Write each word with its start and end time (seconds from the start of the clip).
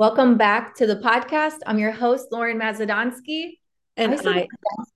Welcome 0.00 0.38
back 0.38 0.76
to 0.76 0.86
the 0.86 0.96
podcast. 0.96 1.58
I'm 1.66 1.78
your 1.78 1.90
host, 1.90 2.28
Lauren 2.32 2.58
Mazadonsky. 2.58 3.58
And 3.98 4.18
I, 4.26 4.48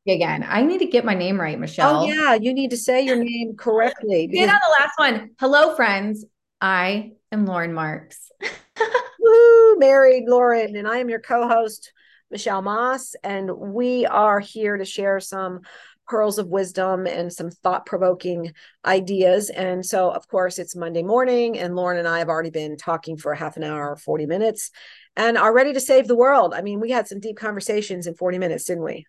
I 0.09 0.11
again, 0.11 0.47
I 0.49 0.63
need 0.63 0.79
to 0.79 0.87
get 0.87 1.05
my 1.05 1.13
name 1.13 1.39
right, 1.39 1.57
oh, 1.57 1.61
Michelle. 1.61 1.97
Oh 1.97 2.07
yeah, 2.07 2.33
you 2.33 2.55
need 2.55 2.71
to 2.71 2.79
say 2.79 3.05
your 3.05 3.23
name 3.23 3.55
correctly. 3.55 4.27
Get 4.33 4.49
on 4.49 4.59
the 4.67 4.77
last 4.81 4.95
one. 4.97 5.33
Hello, 5.39 5.77
friends. 5.77 6.25
I 6.59 7.13
am 7.31 7.45
Lauren 7.45 7.75
Marks. 7.75 8.31
Woo, 9.21 9.77
married 9.77 10.25
Lauren, 10.27 10.75
and 10.75 10.89
I 10.89 11.01
am 11.01 11.11
your 11.11 11.21
co-host, 11.21 11.93
Michelle 12.31 12.63
Moss, 12.63 13.15
and 13.23 13.55
we 13.55 14.07
are 14.07 14.41
here 14.41 14.79
to 14.79 14.87
share 14.87 15.21
some 15.21 15.61
pearls 16.07 16.39
of 16.39 16.49
wisdom 16.49 17.07
and 17.07 17.33
some 17.33 17.51
thought 17.51 17.87
provoking 17.87 18.53
ideas. 18.85 19.51
And 19.51 19.85
so, 19.85 20.11
of 20.11 20.29
course, 20.29 20.59
it's 20.59 20.77
Monday 20.77 21.03
morning, 21.03 21.59
and 21.59 21.75
Lauren 21.75 21.99
and 21.99 22.09
I 22.09 22.19
have 22.19 22.29
already 22.29 22.51
been 22.51 22.77
talking 22.77 23.17
for 23.17 23.33
a 23.33 23.37
half 23.37 23.57
an 23.57 23.65
hour, 23.65 23.97
40 23.97 24.27
minutes, 24.27 24.71
and 25.17 25.39
are 25.39 25.55
ready 25.55 25.73
to 25.73 25.81
save 25.81 26.09
the 26.09 26.17
world. 26.17 26.55
I 26.55 26.63
mean, 26.63 26.81
we 26.81 26.91
had 26.91 27.09
some 27.09 27.21
deep 27.21 27.37
conversations 27.37 28.07
in 28.07 28.15
40 28.15 28.39
minutes, 28.39 28.65
didn't 28.65 28.85
we? 28.85 29.07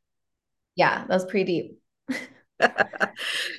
Yeah, 0.75 0.99
that 0.99 1.13
was 1.13 1.25
pretty 1.25 1.45
deep. 2.09 2.19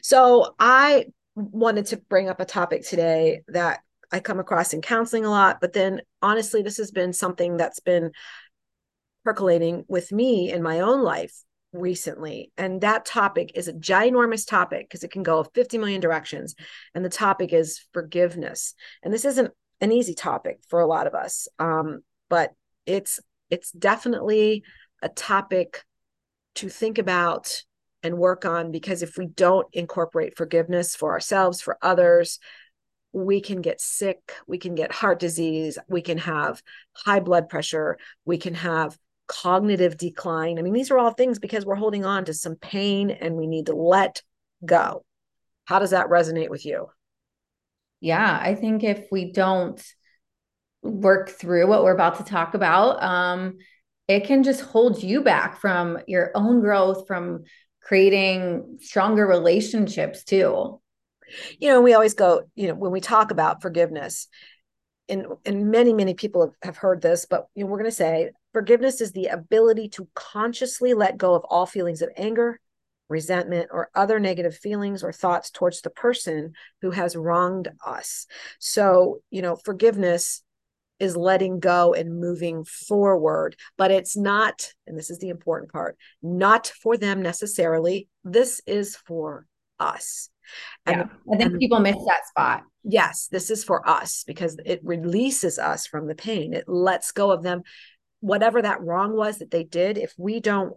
so, 0.02 0.54
I 0.58 1.06
wanted 1.34 1.86
to 1.86 1.98
bring 1.98 2.28
up 2.28 2.40
a 2.40 2.44
topic 2.44 2.86
today 2.86 3.42
that 3.48 3.80
I 4.10 4.20
come 4.20 4.38
across 4.38 4.72
in 4.72 4.80
counseling 4.80 5.24
a 5.24 5.30
lot, 5.30 5.60
but 5.60 5.72
then 5.72 6.00
honestly, 6.22 6.62
this 6.62 6.76
has 6.78 6.90
been 6.90 7.12
something 7.12 7.56
that's 7.56 7.80
been 7.80 8.12
percolating 9.24 9.84
with 9.88 10.12
me 10.12 10.52
in 10.52 10.62
my 10.62 10.80
own 10.80 11.02
life 11.02 11.34
recently. 11.72 12.52
And 12.56 12.80
that 12.80 13.04
topic 13.04 13.52
is 13.54 13.68
a 13.68 13.72
ginormous 13.72 14.46
topic 14.46 14.88
because 14.88 15.04
it 15.04 15.10
can 15.10 15.22
go 15.22 15.44
50 15.44 15.78
million 15.78 16.00
directions. 16.00 16.54
And 16.94 17.04
the 17.04 17.10
topic 17.10 17.52
is 17.52 17.84
forgiveness. 17.92 18.74
And 19.02 19.12
this 19.12 19.24
isn't 19.24 19.52
an 19.80 19.92
easy 19.92 20.14
topic 20.14 20.60
for 20.68 20.80
a 20.80 20.86
lot 20.86 21.06
of 21.06 21.14
us. 21.14 21.48
Um, 21.58 22.02
but 22.28 22.52
it's 22.86 23.20
it's 23.50 23.70
definitely 23.72 24.62
a 25.02 25.08
topic 25.08 25.84
to 26.56 26.68
think 26.68 26.98
about 26.98 27.62
and 28.02 28.18
work 28.18 28.44
on 28.44 28.70
because 28.70 29.02
if 29.02 29.16
we 29.16 29.26
don't 29.26 29.66
incorporate 29.72 30.36
forgiveness 30.36 30.94
for 30.94 31.12
ourselves, 31.12 31.60
for 31.60 31.78
others, 31.82 32.38
we 33.12 33.40
can 33.40 33.62
get 33.62 33.80
sick, 33.80 34.32
we 34.46 34.58
can 34.58 34.74
get 34.74 34.92
heart 34.92 35.18
disease, 35.18 35.78
we 35.88 36.02
can 36.02 36.18
have 36.18 36.62
high 36.92 37.20
blood 37.20 37.48
pressure, 37.48 37.98
we 38.24 38.38
can 38.38 38.54
have 38.54 38.96
cognitive 39.26 39.96
decline. 39.96 40.58
I 40.58 40.62
mean, 40.62 40.72
these 40.72 40.90
are 40.90 40.98
all 40.98 41.10
things 41.10 41.38
because 41.38 41.64
we're 41.64 41.74
holding 41.74 42.04
on 42.04 42.24
to 42.26 42.34
some 42.34 42.56
pain 42.56 43.10
and 43.10 43.34
we 43.34 43.46
need 43.46 43.66
to 43.66 43.74
let 43.74 44.22
go. 44.64 45.04
How 45.64 45.78
does 45.78 45.90
that 45.90 46.08
resonate 46.08 46.50
with 46.50 46.64
you? 46.64 46.86
Yeah, 48.00 48.38
I 48.40 48.54
think 48.54 48.84
if 48.84 49.06
we 49.10 49.32
don't 49.32 49.82
work 50.88 51.30
through 51.30 51.66
what 51.66 51.84
we're 51.84 51.94
about 51.94 52.16
to 52.16 52.24
talk 52.24 52.54
about, 52.54 53.02
um, 53.02 53.58
it 54.08 54.24
can 54.24 54.42
just 54.42 54.60
hold 54.60 55.02
you 55.02 55.22
back 55.22 55.60
from 55.60 55.98
your 56.06 56.30
own 56.34 56.60
growth, 56.60 57.06
from 57.06 57.44
creating 57.82 58.78
stronger 58.80 59.26
relationships 59.26 60.24
too. 60.24 60.80
You 61.58 61.68
know, 61.68 61.80
we 61.80 61.94
always 61.94 62.14
go, 62.14 62.42
you 62.54 62.68
know, 62.68 62.74
when 62.74 62.92
we 62.92 63.00
talk 63.00 63.30
about 63.30 63.62
forgiveness, 63.62 64.28
and 65.08 65.26
and 65.44 65.70
many 65.70 65.92
many 65.92 66.14
people 66.14 66.42
have, 66.42 66.54
have 66.62 66.76
heard 66.76 67.00
this 67.00 67.26
but 67.26 67.46
you 67.54 67.64
know 67.64 67.70
we're 67.70 67.78
going 67.78 67.90
to 67.90 67.94
say 67.94 68.30
forgiveness 68.52 69.00
is 69.00 69.12
the 69.12 69.26
ability 69.26 69.88
to 69.88 70.08
consciously 70.14 70.94
let 70.94 71.16
go 71.16 71.34
of 71.34 71.44
all 71.48 71.66
feelings 71.66 72.02
of 72.02 72.10
anger 72.16 72.60
resentment 73.08 73.68
or 73.70 73.88
other 73.94 74.18
negative 74.18 74.56
feelings 74.56 75.04
or 75.04 75.12
thoughts 75.12 75.50
towards 75.50 75.80
the 75.80 75.90
person 75.90 76.52
who 76.82 76.90
has 76.90 77.14
wronged 77.14 77.68
us 77.86 78.26
so 78.58 79.20
you 79.30 79.42
know 79.42 79.56
forgiveness 79.56 80.42
is 80.98 81.16
letting 81.16 81.60
go 81.60 81.92
and 81.94 82.20
moving 82.20 82.64
forward 82.64 83.56
but 83.76 83.90
it's 83.90 84.16
not 84.16 84.72
and 84.86 84.98
this 84.98 85.10
is 85.10 85.18
the 85.18 85.28
important 85.28 85.70
part 85.70 85.96
not 86.22 86.66
for 86.82 86.96
them 86.96 87.22
necessarily 87.22 88.08
this 88.24 88.60
is 88.66 88.96
for 88.96 89.46
us 89.78 90.30
and, 90.84 90.96
yeah. 90.96 91.32
I 91.32 91.36
think 91.36 91.50
and, 91.52 91.60
people 91.60 91.80
miss 91.80 91.96
that 92.06 92.26
spot. 92.26 92.62
Yes, 92.84 93.28
this 93.30 93.50
is 93.50 93.64
for 93.64 93.86
us 93.88 94.24
because 94.26 94.56
it 94.64 94.80
releases 94.84 95.58
us 95.58 95.86
from 95.86 96.06
the 96.06 96.14
pain. 96.14 96.54
It 96.54 96.68
lets 96.68 97.12
go 97.12 97.30
of 97.30 97.42
them. 97.42 97.62
Whatever 98.20 98.62
that 98.62 98.82
wrong 98.82 99.16
was 99.16 99.38
that 99.38 99.50
they 99.50 99.64
did, 99.64 99.98
if 99.98 100.12
we 100.16 100.40
don't 100.40 100.74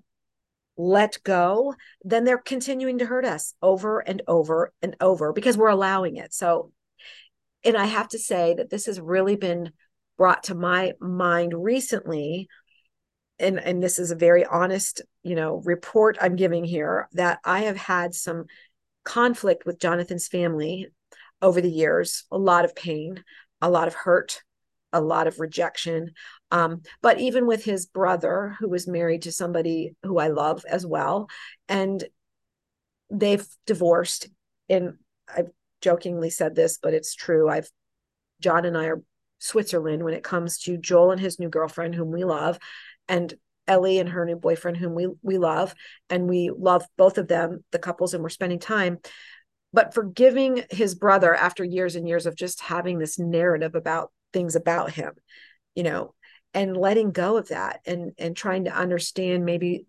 let 0.77 1.19
go, 1.23 1.75
then 2.03 2.23
they're 2.23 2.37
continuing 2.37 2.99
to 2.99 3.05
hurt 3.05 3.25
us 3.25 3.53
over 3.61 3.99
and 3.99 4.21
over 4.27 4.73
and 4.81 4.95
over 5.01 5.33
because 5.33 5.57
we're 5.57 5.67
allowing 5.67 6.15
it. 6.15 6.33
So, 6.33 6.71
and 7.63 7.77
I 7.77 7.85
have 7.85 8.07
to 8.09 8.19
say 8.19 8.55
that 8.55 8.69
this 8.69 8.85
has 8.85 8.99
really 8.99 9.35
been 9.35 9.71
brought 10.19 10.43
to 10.43 10.53
my 10.53 10.93
mind 10.99 11.53
recently 11.55 12.47
and 13.39 13.59
and 13.59 13.81
this 13.81 13.97
is 13.97 14.11
a 14.11 14.15
very 14.15 14.45
honest 14.45 15.01
you 15.23 15.33
know 15.33 15.61
report 15.65 16.17
i'm 16.21 16.35
giving 16.35 16.63
here 16.63 17.07
that 17.13 17.39
i 17.43 17.61
have 17.61 17.77
had 17.77 18.13
some 18.13 18.45
conflict 19.09 19.65
with 19.65 19.79
Jonathan's 19.79 20.27
family 20.27 20.87
over 21.41 21.61
the 21.61 21.71
years, 21.71 22.25
a 22.31 22.37
lot 22.37 22.63
of 22.63 22.75
pain, 22.75 23.23
a 23.59 23.69
lot 23.69 23.87
of 23.87 23.95
hurt, 23.95 24.43
a 24.93 25.01
lot 25.01 25.25
of 25.25 25.39
rejection. 25.39 26.11
Um, 26.51 26.81
but 27.01 27.19
even 27.19 27.47
with 27.47 27.63
his 27.63 27.87
brother, 27.87 28.55
who 28.59 28.69
was 28.69 28.87
married 28.87 29.23
to 29.23 29.31
somebody 29.31 29.95
who 30.03 30.19
I 30.19 30.27
love 30.27 30.63
as 30.69 30.85
well, 30.85 31.27
and 31.67 32.03
they've 33.09 33.47
divorced. 33.65 34.29
And 34.69 34.95
I've 35.33 35.49
jokingly 35.81 36.29
said 36.29 36.53
this, 36.55 36.77
but 36.77 36.93
it's 36.93 37.15
true. 37.15 37.49
I've 37.49 37.69
John 38.41 38.65
and 38.65 38.77
I 38.77 38.85
are 38.85 39.01
Switzerland 39.39 40.03
when 40.03 40.13
it 40.13 40.23
comes 40.23 40.59
to 40.59 40.77
Joel 40.77 41.11
and 41.11 41.19
his 41.19 41.39
new 41.39 41.49
girlfriend, 41.49 41.95
whom 41.95 42.11
we 42.11 42.23
love, 42.23 42.59
and 43.07 43.33
Ellie 43.67 43.99
and 43.99 44.09
her 44.09 44.25
new 44.25 44.35
boyfriend, 44.35 44.77
whom 44.77 44.95
we 44.95 45.07
we 45.21 45.37
love, 45.37 45.75
and 46.09 46.27
we 46.27 46.51
love 46.55 46.85
both 46.97 47.17
of 47.17 47.27
them, 47.27 47.63
the 47.71 47.79
couples, 47.79 48.13
and 48.13 48.23
we're 48.23 48.29
spending 48.29 48.59
time. 48.59 48.99
But 49.71 49.93
forgiving 49.93 50.63
his 50.71 50.95
brother 50.95 51.35
after 51.35 51.63
years 51.63 51.95
and 51.95 52.07
years 52.07 52.25
of 52.25 52.35
just 52.35 52.61
having 52.61 52.97
this 52.97 53.19
narrative 53.19 53.75
about 53.75 54.11
things 54.33 54.55
about 54.55 54.91
him, 54.91 55.13
you 55.75 55.83
know, 55.83 56.15
and 56.53 56.75
letting 56.75 57.11
go 57.11 57.37
of 57.37 57.49
that 57.49 57.81
and 57.85 58.13
and 58.17 58.35
trying 58.35 58.65
to 58.65 58.75
understand 58.75 59.45
maybe 59.45 59.85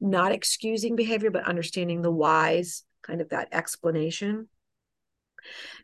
not 0.00 0.32
excusing 0.32 0.96
behavior, 0.96 1.30
but 1.30 1.44
understanding 1.46 2.02
the 2.02 2.10
whys, 2.10 2.84
kind 3.02 3.20
of 3.20 3.30
that 3.30 3.48
explanation. 3.52 4.48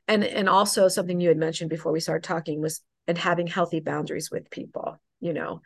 And 0.07 0.25
and 0.25 0.49
also 0.49 0.89
something 0.89 1.21
you 1.21 1.29
had 1.29 1.39
mentioned 1.39 1.71
before 1.71 1.93
we 1.93 2.01
started 2.01 2.27
talking 2.27 2.61
was 2.61 2.83
and 3.07 3.17
having 3.17 3.47
healthy 3.47 3.81
boundaries 3.81 4.31
with 4.31 4.51
people 4.51 5.01
you 5.21 5.33
know 5.33 5.63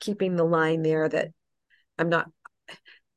keeping 0.00 0.36
the 0.36 0.44
line 0.44 0.82
there 0.82 1.08
that 1.08 1.28
I'm 1.98 2.08
not 2.08 2.30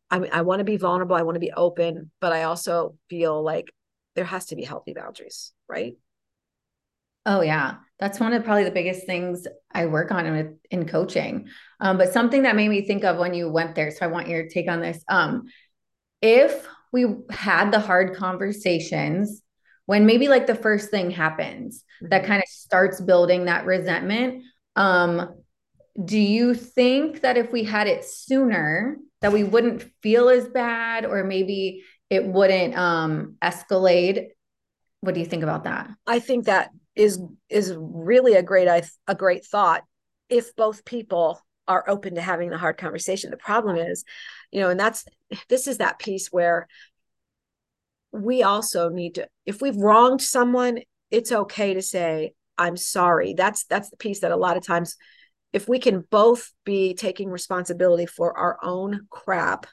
I 0.09 0.19
mean, 0.19 0.31
I 0.34 0.42
want 0.42 0.59
to 0.59 0.66
be 0.66 0.75
vulnerable, 0.75 1.16
I 1.16 1.22
want 1.22 1.36
to 1.36 1.40
be 1.40 1.53
open, 1.53 2.12
but 2.19 2.34
I 2.34 2.44
also 2.44 2.97
feel 3.09 3.42
like 3.42 3.72
there 4.16 4.25
has 4.25 4.47
to 4.47 4.58
be 4.58 4.64
healthy 4.64 4.94
boundaries, 4.94 5.53
right? 5.69 5.96
Oh 7.25 7.42
yeah, 7.42 7.75
that's 7.98 8.19
one 8.19 8.34
of 8.34 8.44
probably 8.44 8.66
the 8.66 8.72
biggest 8.72 9.06
things 9.06 9.48
I 9.72 9.86
work 9.86 10.12
on 10.12 10.25
in, 10.25 10.58
in 10.69 10.88
coaching. 10.88 11.48
Um, 11.80 11.98
but 11.98 12.12
something 12.12 12.44
that 12.44 12.58
made 12.58 12.68
me 12.68 12.86
think 12.86 13.06
of 13.06 13.18
when 13.18 13.34
you 13.34 13.50
went 13.50 13.75
there, 13.75 13.92
so 13.92 14.06
I 14.06 14.09
want 14.09 14.28
your 14.28 14.50
take 14.50 14.69
on 14.69 14.81
this. 14.81 15.02
Um, 15.08 15.44
if 16.22 16.68
we 16.92 17.06
had 17.30 17.72
the 17.72 17.80
hard 17.80 18.16
conversations 18.16 19.42
when 19.86 20.06
maybe 20.06 20.28
like 20.28 20.47
the 20.47 20.56
first 20.56 20.90
thing 20.90 21.12
happens 21.12 21.84
mm-hmm. 22.02 22.09
that 22.09 22.25
kind 22.25 22.42
of 22.42 22.47
starts 22.50 23.02
building 23.02 23.46
that 23.46 23.66
resentment, 23.66 24.44
um, 24.75 25.36
do 26.03 26.19
you 26.19 26.53
think 26.53 27.22
that 27.22 27.38
if 27.38 27.52
we 27.52 27.64
had 27.64 27.88
it 27.88 28.06
sooner 28.06 28.97
that 29.22 29.34
we 29.34 29.44
wouldn't 29.44 29.84
feel 30.02 30.30
as 30.30 30.47
bad 30.47 31.06
or 31.06 31.24
maybe 31.24 31.84
it 32.09 32.25
wouldn't 32.25 32.78
um 32.78 33.36
escalate? 33.42 34.28
What 35.02 35.14
do 35.14 35.19
you 35.19 35.25
think 35.25 35.44
about 35.44 35.66
that? 35.66 35.90
I 36.08 36.19
think 36.19 36.46
that 36.46 36.72
is 36.96 37.19
is 37.50 37.75
really 37.78 38.34
a 38.34 38.44
great 38.44 38.68
a 39.07 39.16
great 39.16 39.45
thought. 39.45 39.84
If 40.30 40.56
both 40.56 40.86
people 40.86 41.42
are 41.68 41.84
open 41.88 42.16
to 42.16 42.22
having 42.22 42.50
the 42.50 42.57
hard 42.57 42.77
conversation 42.77 43.31
the 43.31 43.38
problem 43.38 43.77
is 43.77 44.04
you 44.51 44.60
know 44.60 44.69
and 44.69 44.80
that's 44.80 45.06
this 45.48 45.68
is 45.68 45.77
that 45.77 46.00
piece 46.00 46.27
where 46.27 46.68
we 48.12 48.44
also 48.44 48.90
need 48.90 49.16
to 49.16 49.28
if 49.46 49.62
we've 49.62 49.78
wronged 49.78 50.22
someone 50.22 50.80
it's 51.10 51.31
okay 51.31 51.74
to 51.74 51.81
say 51.81 52.34
i'm 52.58 52.78
sorry. 52.78 53.34
That's 53.34 53.66
that's 53.66 53.90
the 53.90 53.98
piece 53.98 54.19
that 54.19 54.31
a 54.31 54.38
lot 54.38 54.58
of 54.58 54.66
times 54.66 54.96
if 55.54 55.68
we 55.68 55.80
can 55.80 56.06
both 56.10 56.52
be 56.63 56.94
taking 56.94 57.30
responsibility 57.30 58.06
for 58.06 58.38
our 58.38 58.58
own 58.63 59.08
crap 59.10 59.66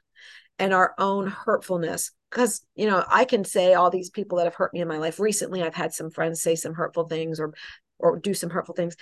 and 0.59 0.73
our 0.75 0.95
own 0.99 1.29
hurtfulness 1.29 2.11
because 2.31 2.65
you 2.75 2.87
know 2.87 3.05
i 3.09 3.25
can 3.25 3.45
say 3.45 3.75
all 3.75 3.91
these 3.91 4.11
people 4.11 4.39
that 4.39 4.45
have 4.45 4.55
hurt 4.55 4.73
me 4.75 4.81
in 4.81 4.89
my 4.89 4.99
life 4.99 5.21
recently 5.21 5.63
i've 5.63 5.75
had 5.75 5.93
some 5.93 6.11
friends 6.11 6.43
say 6.43 6.55
some 6.55 6.75
hurtful 6.75 7.07
things 7.07 7.39
or 7.39 7.55
or 7.99 8.19
do 8.19 8.35
some 8.35 8.51
hurtful 8.51 8.75
things 8.75 8.97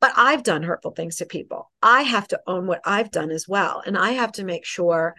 but 0.00 0.12
i've 0.16 0.42
done 0.42 0.62
hurtful 0.62 0.92
things 0.92 1.16
to 1.16 1.26
people. 1.26 1.70
I 1.82 2.02
have 2.02 2.28
to 2.28 2.40
own 2.46 2.66
what 2.66 2.80
i've 2.84 3.10
done 3.10 3.30
as 3.30 3.48
well 3.48 3.82
and 3.86 3.96
i 3.96 4.10
have 4.12 4.32
to 4.32 4.44
make 4.44 4.64
sure 4.64 5.14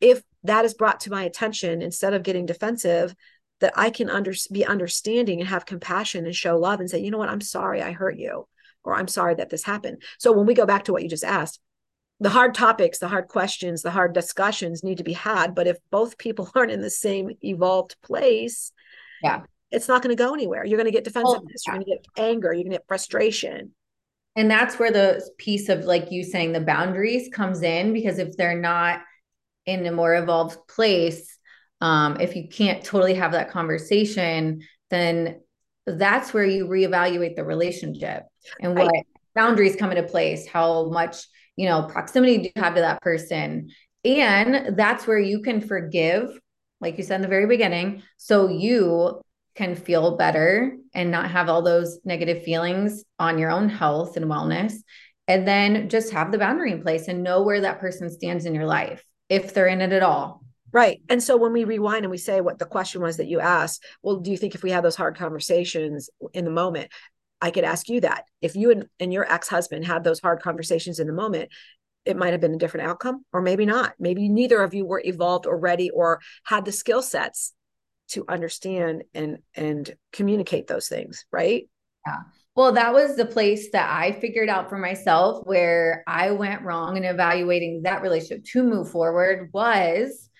if 0.00 0.22
that 0.42 0.64
is 0.64 0.74
brought 0.74 1.00
to 1.00 1.10
my 1.10 1.24
attention 1.24 1.82
instead 1.82 2.14
of 2.14 2.22
getting 2.22 2.46
defensive 2.46 3.14
that 3.60 3.72
i 3.76 3.90
can 3.90 4.10
under, 4.10 4.32
be 4.52 4.64
understanding 4.64 5.40
and 5.40 5.48
have 5.48 5.66
compassion 5.66 6.26
and 6.26 6.34
show 6.34 6.58
love 6.58 6.80
and 6.80 6.90
say 6.90 6.98
you 6.98 7.10
know 7.10 7.18
what 7.18 7.28
i'm 7.28 7.40
sorry 7.40 7.82
i 7.82 7.92
hurt 7.92 8.16
you 8.18 8.46
or 8.84 8.94
I'm 8.94 9.08
sorry 9.08 9.34
that 9.36 9.50
this 9.50 9.64
happened. 9.64 10.02
So 10.18 10.32
when 10.32 10.46
we 10.46 10.54
go 10.54 10.66
back 10.66 10.84
to 10.84 10.92
what 10.92 11.02
you 11.02 11.08
just 11.08 11.24
asked, 11.24 11.60
the 12.20 12.30
hard 12.30 12.54
topics, 12.54 12.98
the 12.98 13.08
hard 13.08 13.28
questions, 13.28 13.82
the 13.82 13.90
hard 13.90 14.12
discussions 14.12 14.84
need 14.84 14.98
to 14.98 15.04
be 15.04 15.14
had. 15.14 15.54
But 15.54 15.66
if 15.66 15.78
both 15.90 16.18
people 16.18 16.50
aren't 16.54 16.70
in 16.70 16.80
the 16.80 16.90
same 16.90 17.30
evolved 17.42 17.96
place, 18.02 18.72
yeah, 19.22 19.42
it's 19.70 19.88
not 19.88 20.02
going 20.02 20.14
to 20.16 20.22
go 20.22 20.34
anywhere. 20.34 20.64
You're 20.64 20.78
going 20.78 20.90
to 20.90 20.92
get 20.92 21.04
defensiveness, 21.04 21.64
oh, 21.66 21.72
you're 21.72 21.82
going 21.82 21.86
to 21.86 21.90
get 21.90 22.06
anger, 22.22 22.52
you're 22.52 22.62
going 22.62 22.72
to 22.72 22.78
get 22.78 22.86
frustration. 22.86 23.72
And 24.36 24.50
that's 24.50 24.78
where 24.78 24.90
the 24.90 25.28
piece 25.38 25.68
of 25.68 25.84
like 25.84 26.10
you 26.10 26.24
saying 26.24 26.52
the 26.52 26.60
boundaries 26.60 27.28
comes 27.32 27.62
in 27.62 27.92
because 27.92 28.18
if 28.18 28.36
they're 28.36 28.60
not 28.60 29.00
in 29.66 29.86
a 29.86 29.92
more 29.92 30.14
evolved 30.14 30.58
place, 30.68 31.38
um, 31.80 32.20
if 32.20 32.36
you 32.36 32.48
can't 32.48 32.84
totally 32.84 33.14
have 33.14 33.32
that 33.32 33.50
conversation, 33.50 34.62
then 34.90 35.40
that's 35.86 36.32
where 36.32 36.44
you 36.44 36.66
reevaluate 36.66 37.36
the 37.36 37.44
relationship 37.44 38.24
and 38.60 38.74
what 38.74 38.86
right. 38.86 39.06
boundaries 39.34 39.76
come 39.76 39.90
into 39.90 40.02
place, 40.02 40.46
how 40.46 40.88
much, 40.88 41.26
you 41.56 41.68
know, 41.68 41.82
proximity 41.82 42.38
do 42.38 42.44
you 42.44 42.62
have 42.62 42.74
to 42.74 42.80
that 42.80 43.02
person. 43.02 43.70
And 44.04 44.76
that's 44.76 45.06
where 45.06 45.18
you 45.18 45.40
can 45.40 45.60
forgive, 45.60 46.38
like 46.80 46.96
you 46.96 47.04
said 47.04 47.16
in 47.16 47.22
the 47.22 47.28
very 47.28 47.46
beginning, 47.46 48.02
so 48.16 48.48
you 48.48 49.20
can 49.54 49.74
feel 49.74 50.16
better 50.16 50.76
and 50.94 51.10
not 51.10 51.30
have 51.30 51.48
all 51.48 51.62
those 51.62 52.00
negative 52.04 52.42
feelings 52.42 53.04
on 53.18 53.38
your 53.38 53.50
own 53.50 53.68
health 53.68 54.16
and 54.16 54.26
wellness. 54.26 54.74
And 55.26 55.46
then 55.48 55.88
just 55.88 56.12
have 56.12 56.32
the 56.32 56.38
boundary 56.38 56.72
in 56.72 56.82
place 56.82 57.08
and 57.08 57.22
know 57.22 57.42
where 57.42 57.62
that 57.62 57.80
person 57.80 58.10
stands 58.10 58.44
in 58.44 58.54
your 58.54 58.66
life, 58.66 59.02
if 59.28 59.54
they're 59.54 59.66
in 59.66 59.80
it 59.80 59.92
at 59.92 60.02
all. 60.02 60.42
Right. 60.72 61.02
And 61.08 61.22
so 61.22 61.36
when 61.36 61.52
we 61.52 61.64
rewind 61.64 62.04
and 62.04 62.10
we 62.10 62.18
say 62.18 62.40
what 62.40 62.58
the 62.58 62.66
question 62.66 63.00
was 63.00 63.18
that 63.18 63.28
you 63.28 63.38
asked, 63.38 63.84
well, 64.02 64.16
do 64.16 64.30
you 64.30 64.36
think 64.36 64.54
if 64.54 64.64
we 64.64 64.72
had 64.72 64.84
those 64.84 64.96
hard 64.96 65.16
conversations 65.16 66.10
in 66.32 66.44
the 66.44 66.50
moment, 66.50 66.90
I 67.40 67.50
could 67.50 67.64
ask 67.64 67.88
you 67.88 68.00
that. 68.00 68.24
If 68.40 68.56
you 68.56 68.70
and, 68.70 68.86
and 68.98 69.12
your 69.12 69.30
ex 69.30 69.48
husband 69.48 69.84
had 69.84 70.02
those 70.02 70.20
hard 70.20 70.42
conversations 70.42 70.98
in 70.98 71.06
the 71.06 71.12
moment, 71.12 71.50
it 72.04 72.16
might 72.16 72.32
have 72.32 72.40
been 72.40 72.54
a 72.54 72.58
different 72.58 72.88
outcome, 72.88 73.24
or 73.32 73.40
maybe 73.40 73.66
not. 73.66 73.94
Maybe 73.98 74.28
neither 74.28 74.62
of 74.62 74.74
you 74.74 74.84
were 74.84 75.02
evolved 75.04 75.46
or 75.46 75.58
ready 75.58 75.90
or 75.90 76.20
had 76.44 76.64
the 76.64 76.72
skill 76.72 77.02
sets 77.02 77.52
to 78.08 78.24
understand 78.28 79.04
and 79.14 79.38
and 79.54 79.94
communicate 80.12 80.66
those 80.66 80.88
things, 80.88 81.24
right? 81.30 81.68
Yeah. 82.06 82.18
Well, 82.56 82.72
that 82.72 82.92
was 82.94 83.16
the 83.16 83.26
place 83.26 83.70
that 83.72 83.90
I 83.90 84.12
figured 84.12 84.48
out 84.48 84.68
for 84.68 84.78
myself 84.78 85.44
where 85.44 86.04
I 86.06 86.30
went 86.30 86.62
wrong 86.62 86.96
in 86.96 87.04
evaluating 87.04 87.82
that 87.82 88.00
relationship 88.00 88.44
to 88.52 88.62
move 88.62 88.90
forward 88.90 89.50
was 89.52 90.30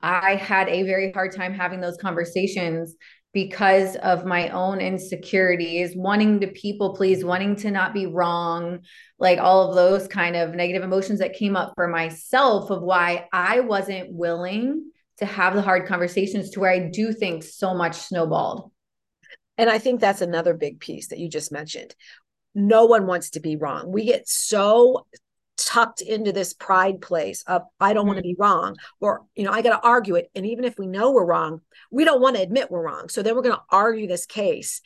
I 0.00 0.36
had 0.36 0.68
a 0.68 0.84
very 0.84 1.10
hard 1.10 1.34
time 1.34 1.52
having 1.52 1.80
those 1.80 1.96
conversations 1.96 2.94
because 3.32 3.96
of 3.96 4.24
my 4.24 4.48
own 4.50 4.80
insecurities, 4.80 5.96
wanting 5.96 6.40
to 6.40 6.46
people 6.46 6.94
please, 6.94 7.24
wanting 7.24 7.56
to 7.56 7.72
not 7.72 7.92
be 7.92 8.06
wrong, 8.06 8.78
like 9.18 9.40
all 9.40 9.68
of 9.68 9.74
those 9.74 10.06
kind 10.06 10.36
of 10.36 10.54
negative 10.54 10.84
emotions 10.84 11.18
that 11.18 11.34
came 11.34 11.56
up 11.56 11.72
for 11.74 11.88
myself 11.88 12.70
of 12.70 12.80
why 12.80 13.28
I 13.32 13.60
wasn't 13.60 14.12
willing 14.12 14.90
to 15.18 15.26
have 15.26 15.54
the 15.54 15.62
hard 15.62 15.86
conversations 15.86 16.50
to 16.50 16.60
where 16.60 16.70
I 16.70 16.90
do 16.90 17.12
think 17.12 17.42
so 17.42 17.74
much 17.74 17.96
snowballed. 17.96 18.70
And 19.58 19.70
I 19.70 19.78
think 19.78 20.00
that's 20.00 20.20
another 20.20 20.54
big 20.54 20.80
piece 20.80 21.08
that 21.08 21.18
you 21.18 21.28
just 21.28 21.52
mentioned. 21.52 21.94
No 22.54 22.86
one 22.86 23.06
wants 23.06 23.30
to 23.30 23.40
be 23.40 23.56
wrong. 23.56 23.90
We 23.92 24.04
get 24.04 24.28
so 24.28 25.06
tucked 25.56 26.02
into 26.02 26.32
this 26.32 26.52
pride 26.52 27.00
place 27.00 27.42
of 27.46 27.62
I 27.80 27.92
don't 27.92 28.02
mm-hmm. 28.02 28.08
want 28.08 28.16
to 28.18 28.22
be 28.22 28.36
wrong 28.38 28.76
or 29.00 29.22
you 29.34 29.44
know 29.44 29.52
I 29.52 29.62
got 29.62 29.80
to 29.80 29.86
argue 29.86 30.16
it 30.16 30.30
and 30.34 30.44
even 30.46 30.64
if 30.64 30.78
we 30.78 30.86
know 30.86 31.12
we're 31.12 31.24
wrong 31.24 31.62
we 31.90 32.04
don't 32.04 32.20
want 32.20 32.36
to 32.36 32.42
admit 32.42 32.70
we're 32.70 32.84
wrong 32.84 33.08
so 33.08 33.22
then 33.22 33.34
we're 33.34 33.42
going 33.42 33.54
to 33.54 33.62
argue 33.70 34.06
this 34.06 34.26
case 34.26 34.82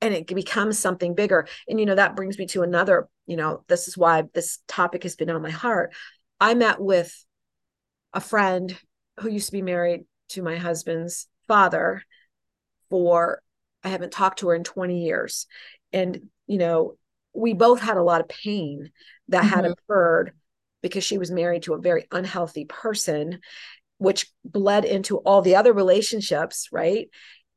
and 0.00 0.12
it 0.12 0.26
becomes 0.26 0.78
something 0.78 1.14
bigger 1.14 1.46
and 1.68 1.78
you 1.78 1.86
know 1.86 1.94
that 1.94 2.16
brings 2.16 2.36
me 2.36 2.46
to 2.46 2.62
another 2.62 3.08
you 3.26 3.36
know 3.36 3.62
this 3.68 3.86
is 3.86 3.96
why 3.96 4.24
this 4.34 4.58
topic 4.66 5.04
has 5.04 5.14
been 5.14 5.30
on 5.30 5.40
my 5.40 5.50
heart 5.50 5.94
I 6.40 6.54
met 6.54 6.80
with 6.80 7.24
a 8.12 8.20
friend 8.20 8.76
who 9.20 9.30
used 9.30 9.46
to 9.46 9.52
be 9.52 9.62
married 9.62 10.04
to 10.30 10.42
my 10.42 10.56
husband's 10.56 11.28
father 11.46 12.02
for 12.90 13.40
I 13.86 13.90
haven't 13.90 14.12
talked 14.12 14.40
to 14.40 14.48
her 14.48 14.54
in 14.54 14.64
20 14.64 15.04
years. 15.04 15.46
And 15.92 16.28
you 16.46 16.58
know 16.58 16.96
we 17.32 17.52
both 17.52 17.80
had 17.80 17.98
a 17.98 18.02
lot 18.02 18.20
of 18.20 18.28
pain 18.28 18.90
that 19.28 19.44
mm-hmm. 19.44 19.54
had 19.54 19.64
occurred 19.66 20.32
because 20.82 21.04
she 21.04 21.18
was 21.18 21.30
married 21.30 21.62
to 21.64 21.74
a 21.74 21.80
very 21.80 22.06
unhealthy 22.10 22.64
person 22.64 23.40
which 23.98 24.30
bled 24.44 24.84
into 24.84 25.18
all 25.18 25.42
the 25.42 25.56
other 25.56 25.72
relationships 25.72 26.68
right? 26.72 27.08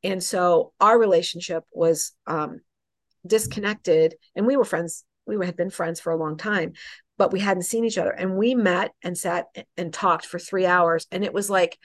And 0.02 0.22
so 0.22 0.72
our 0.80 0.98
relationship 0.98 1.64
was 1.72 2.12
um 2.26 2.60
disconnected 3.26 4.14
and 4.34 4.46
we 4.46 4.56
were 4.56 4.64
friends 4.64 5.04
we 5.26 5.44
had 5.44 5.56
been 5.56 5.70
friends 5.70 6.00
for 6.00 6.10
a 6.12 6.16
long 6.16 6.36
time 6.36 6.72
but 7.18 7.32
we 7.32 7.40
hadn't 7.40 7.64
seen 7.64 7.84
each 7.84 7.98
other. 7.98 8.12
And 8.12 8.38
we 8.38 8.54
met 8.54 8.92
and 9.02 9.18
sat 9.18 9.44
and 9.76 9.92
talked 9.92 10.24
for 10.24 10.38
3 10.38 10.64
hours. 10.64 11.06
And 11.12 11.22
it 11.22 11.34
was 11.34 11.50
like 11.50 11.78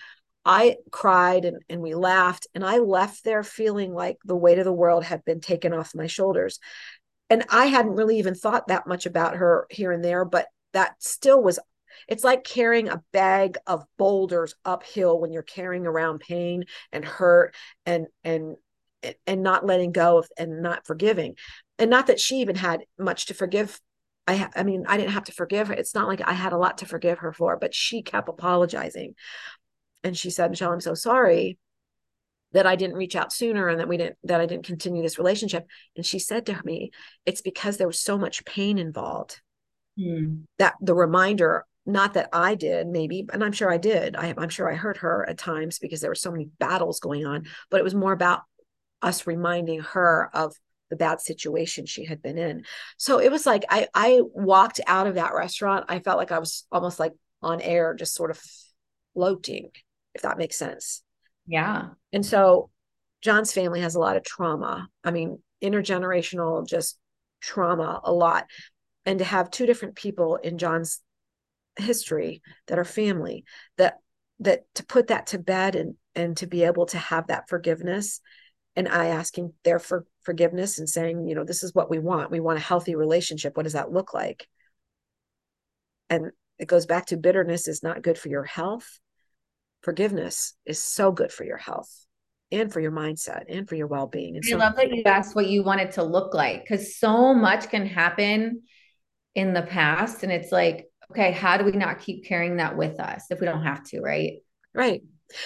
I 0.46 0.78
cried 0.92 1.44
and, 1.46 1.62
and 1.70 1.82
we 1.82 1.96
laughed, 1.96 2.48
and 2.54 2.64
I 2.64 2.78
left 2.78 3.24
there 3.24 3.44
feeling 3.44 3.94
like 3.94 4.18
the 4.24 4.36
weight 4.36 4.60
of 4.60 4.66
the 4.66 4.72
world 4.72 5.04
had 5.04 5.26
been 5.26 5.42
taken 5.42 5.74
off 5.74 5.96
my 5.96 6.08
shoulders. 6.08 6.60
And 7.30 7.44
I 7.50 7.66
hadn't 7.66 7.96
really 7.96 8.20
even 8.20 8.36
thought 8.36 8.68
that 8.68 8.86
much 8.86 9.08
about 9.08 9.38
her 9.38 9.66
here 9.72 9.92
and 9.92 10.04
there, 10.04 10.24
but 10.24 10.48
that 10.74 11.02
still 11.02 11.42
was 11.42 11.58
it's 12.08 12.24
like 12.24 12.44
carrying 12.44 12.90
a 12.90 13.02
bag 13.14 13.58
of 13.66 13.86
boulders 13.98 14.54
uphill 14.66 15.20
when 15.20 15.32
you're 15.32 15.42
carrying 15.42 15.88
around 15.88 16.20
pain 16.20 16.66
and 16.92 17.04
hurt 17.04 17.56
and 17.86 18.08
and 18.24 18.58
and 19.26 19.42
not 19.44 19.66
letting 19.66 19.92
go 19.92 20.18
of 20.18 20.28
and 20.38 20.62
not 20.62 20.86
forgiving. 20.86 21.36
And 21.80 21.90
not 21.90 22.08
that 22.08 22.20
she 22.20 22.38
even 22.38 22.56
had 22.56 22.82
much 23.00 23.28
to 23.28 23.34
forgive. 23.34 23.80
I 24.28 24.50
i 24.56 24.64
mean 24.64 24.86
i 24.88 24.98
didn't 24.98 25.12
have 25.14 25.26
to 25.26 25.32
forgive 25.32 25.70
her. 25.70 25.74
It's 25.74 25.96
not 25.96 26.08
like 26.08 26.22
i 26.28 26.34
had 26.34 26.54
a 26.54 26.58
lot 26.58 26.80
to 26.80 26.86
forgive 26.86 27.20
her 27.20 27.32
for 27.32 27.58
but 27.58 27.74
she 27.74 28.02
kept 28.02 28.30
apologizing 28.30 29.16
and 30.04 30.18
she 30.18 30.30
said 30.30 30.50
michelle 30.50 30.72
i'm 30.72 30.82
so 30.82 30.94
sorry 30.94 31.58
that 32.56 32.66
I 32.66 32.78
didn't 32.78 32.96
reach 32.96 33.18
out 33.18 33.34
sooner 33.34 33.68
and 33.68 33.82
that 33.82 33.90
we 33.90 33.98
didn't 33.98 34.16
that 34.24 34.40
I 34.40 34.46
didn't 34.46 34.66
continue 34.66 35.02
this 35.02 35.18
relationship. 35.18 35.68
And 35.98 36.06
she 36.06 36.20
said 36.20 36.46
to 36.46 36.62
me, 36.64 36.92
it's 37.26 37.42
because 37.42 37.76
there 37.76 37.86
was 37.86 38.00
so 38.00 38.18
much 38.18 38.46
pain 38.46 38.78
involved. 38.78 39.42
Hmm. 40.00 40.44
That 40.58 40.76
the 40.80 40.96
reminder, 40.96 41.66
not 41.86 42.14
that 42.14 42.30
I 42.32 42.56
did, 42.56 42.88
maybe, 42.88 43.28
and 43.34 43.44
I'm 43.44 43.52
sure 43.52 43.70
I 43.70 43.78
did. 43.78 44.16
I, 44.16 44.34
I'm 44.38 44.48
sure 44.48 44.72
I 44.72 44.76
hurt 44.76 44.98
her 44.98 45.28
at 45.28 45.38
times 45.38 45.80
because 45.80 46.00
there 46.00 46.10
were 46.10 46.16
so 46.16 46.32
many 46.32 46.50
battles 46.58 47.02
going 47.02 47.26
on, 47.26 47.46
but 47.70 47.82
it 47.82 47.84
was 47.84 47.94
more 47.94 48.14
about 48.14 48.44
us 49.02 49.28
reminding 49.28 49.82
her 49.82 50.30
of 50.34 50.56
the 50.90 50.96
bad 50.96 51.20
situation 51.20 51.86
she 51.86 52.06
had 52.06 52.22
been 52.22 52.38
in. 52.38 52.64
So 52.96 53.20
it 53.20 53.32
was 53.32 53.46
like 53.46 53.66
I 53.70 53.90
I 53.94 54.22
walked 54.34 54.80
out 54.88 55.08
of 55.08 55.16
that 55.16 55.34
restaurant. 55.34 55.88
I 55.90 56.00
felt 56.00 56.18
like 56.18 56.32
I 56.32 56.40
was 56.40 56.66
almost 56.72 57.02
like 57.02 57.12
on 57.42 57.60
air, 57.60 57.94
just 57.94 58.16
sort 58.16 58.32
of 58.32 58.42
floating, 59.14 59.72
if 60.16 60.24
that 60.24 60.40
makes 60.40 60.56
sense. 60.56 61.04
Yeah. 61.46 61.90
And 62.12 62.26
so 62.26 62.72
John's 63.22 63.54
family 63.54 63.82
has 63.82 63.96
a 63.96 64.00
lot 64.00 64.18
of 64.18 64.24
trauma. 64.24 64.88
I 65.04 65.12
mean, 65.12 65.40
intergenerational 65.64 66.68
just 66.68 66.98
trauma 67.42 68.02
a 68.04 68.12
lot. 68.12 68.46
And 69.06 69.20
to 69.20 69.26
have 69.26 69.52
two 69.52 69.68
different 69.68 69.96
people 69.96 70.38
in 70.38 70.58
John's 70.58 71.02
history 71.78 72.42
that 72.68 72.80
are 72.80 72.86
family 72.86 73.44
that 73.78 73.98
that 74.40 74.64
to 74.76 74.86
put 74.86 75.08
that 75.08 75.28
to 75.28 75.38
bed 75.40 75.76
and 75.76 75.96
and 76.16 76.38
to 76.38 76.48
be 76.48 76.64
able 76.64 76.86
to 76.86 76.98
have 76.98 77.28
that 77.28 77.50
forgiveness 77.50 78.22
and 78.78 78.88
I 78.88 79.08
asking 79.08 79.54
their 79.64 79.80
for 79.80 80.06
forgiveness 80.24 80.80
and 80.80 80.90
saying, 80.90 81.28
you 81.28 81.36
know, 81.36 81.44
this 81.46 81.64
is 81.64 81.74
what 81.74 81.90
we 81.90 82.00
want. 82.00 82.32
We 82.32 82.40
want 82.40 82.58
a 82.58 82.62
healthy 82.62 82.96
relationship. 82.96 83.56
What 83.56 83.64
does 83.64 83.74
that 83.74 83.92
look 83.92 84.14
like? 84.14 84.48
And 86.10 86.32
it 86.60 86.68
goes 86.68 86.86
back 86.86 87.08
to 87.08 87.18
bitterness 87.18 87.68
is 87.68 87.84
not 87.84 88.02
good 88.02 88.18
for 88.18 88.30
your 88.30 88.44
health 88.44 89.00
forgiveness 89.86 90.56
is 90.66 90.80
so 90.80 91.12
good 91.12 91.32
for 91.32 91.46
your 91.46 91.58
health 91.58 91.90
and 92.52 92.74
for 92.74 92.80
your 92.80 92.92
mindset 92.92 93.44
and 93.48 93.70
for 93.70 93.76
your 93.76 93.86
well-being. 93.86 94.36
And 94.36 94.44
I 94.46 94.50
so- 94.50 94.58
love 94.58 94.76
that 94.76 94.92
you 94.92 95.04
asked 95.06 95.36
what 95.36 95.48
you 95.48 95.64
want 95.64 95.80
it 95.80 95.92
to 95.94 96.04
look 96.04 96.34
like 96.34 96.64
because 96.64 96.98
so 96.98 97.34
much 97.34 97.70
can 97.70 97.86
happen 97.86 98.64
in 99.36 99.54
the 99.54 99.62
past. 99.62 100.24
And 100.24 100.32
it's 100.32 100.52
like, 100.52 100.88
okay, 101.12 101.32
how 101.32 101.58
do 101.58 101.64
we 101.64 101.72
not 101.72 102.00
keep 102.00 102.26
carrying 102.26 102.58
that 102.58 102.76
with 102.76 103.00
us 103.00 103.26
if 103.30 103.40
we 103.40 103.46
don't 103.46 103.64
have 103.64 103.84
to, 103.86 104.02
right? 104.02 104.40
Right. 104.74 105.04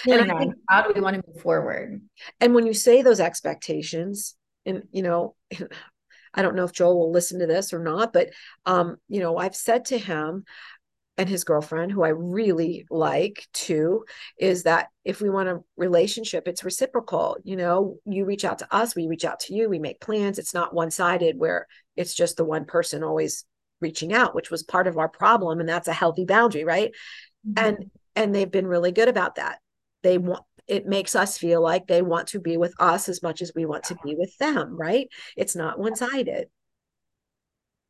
And 0.08 0.30
I 0.30 0.38
think, 0.38 0.54
how 0.68 0.82
do 0.82 0.92
we 0.94 1.00
want 1.00 1.16
to 1.16 1.22
move 1.26 1.42
forward? 1.42 2.00
And 2.40 2.54
when 2.54 2.66
you 2.66 2.74
say 2.74 3.02
those 3.02 3.20
expectations, 3.20 4.36
and 4.64 4.84
you 4.90 5.02
know, 5.02 5.34
I 6.34 6.42
don't 6.42 6.54
know 6.54 6.64
if 6.64 6.72
Joel 6.72 6.98
will 6.98 7.12
listen 7.12 7.40
to 7.40 7.46
this 7.46 7.72
or 7.72 7.80
not, 7.80 8.12
but 8.12 8.30
um, 8.64 8.96
you 9.08 9.20
know, 9.20 9.36
I've 9.36 9.56
said 9.56 9.86
to 9.86 9.98
him, 9.98 10.44
and 11.20 11.28
his 11.28 11.44
girlfriend, 11.44 11.92
who 11.92 12.02
I 12.02 12.08
really 12.08 12.86
like 12.90 13.46
too, 13.52 14.06
is 14.38 14.62
that 14.62 14.88
if 15.04 15.20
we 15.20 15.28
want 15.28 15.50
a 15.50 15.60
relationship, 15.76 16.48
it's 16.48 16.64
reciprocal. 16.64 17.36
You 17.44 17.56
know, 17.56 17.98
you 18.06 18.24
reach 18.24 18.42
out 18.42 18.60
to 18.60 18.74
us, 18.74 18.96
we 18.96 19.06
reach 19.06 19.26
out 19.26 19.40
to 19.40 19.54
you, 19.54 19.68
we 19.68 19.78
make 19.78 20.00
plans. 20.00 20.38
It's 20.38 20.54
not 20.54 20.72
one 20.72 20.90
sided 20.90 21.38
where 21.38 21.66
it's 21.94 22.14
just 22.14 22.38
the 22.38 22.44
one 22.46 22.64
person 22.64 23.04
always 23.04 23.44
reaching 23.82 24.14
out, 24.14 24.34
which 24.34 24.50
was 24.50 24.62
part 24.62 24.86
of 24.86 24.96
our 24.96 25.10
problem. 25.10 25.60
And 25.60 25.68
that's 25.68 25.88
a 25.88 25.92
healthy 25.92 26.24
boundary, 26.24 26.64
right? 26.64 26.90
Mm-hmm. 27.46 27.66
And 27.66 27.90
and 28.16 28.34
they've 28.34 28.50
been 28.50 28.66
really 28.66 28.90
good 28.90 29.08
about 29.08 29.34
that. 29.34 29.58
They 30.02 30.16
want 30.16 30.44
it 30.66 30.86
makes 30.86 31.14
us 31.14 31.36
feel 31.36 31.60
like 31.60 31.86
they 31.86 32.00
want 32.00 32.28
to 32.28 32.40
be 32.40 32.56
with 32.56 32.72
us 32.80 33.10
as 33.10 33.22
much 33.22 33.42
as 33.42 33.52
we 33.54 33.66
want 33.66 33.84
to 33.84 33.96
be 34.02 34.14
with 34.14 34.34
them, 34.38 34.74
right? 34.74 35.06
It's 35.36 35.54
not 35.54 35.78
one 35.78 35.96
sided. 35.96 36.48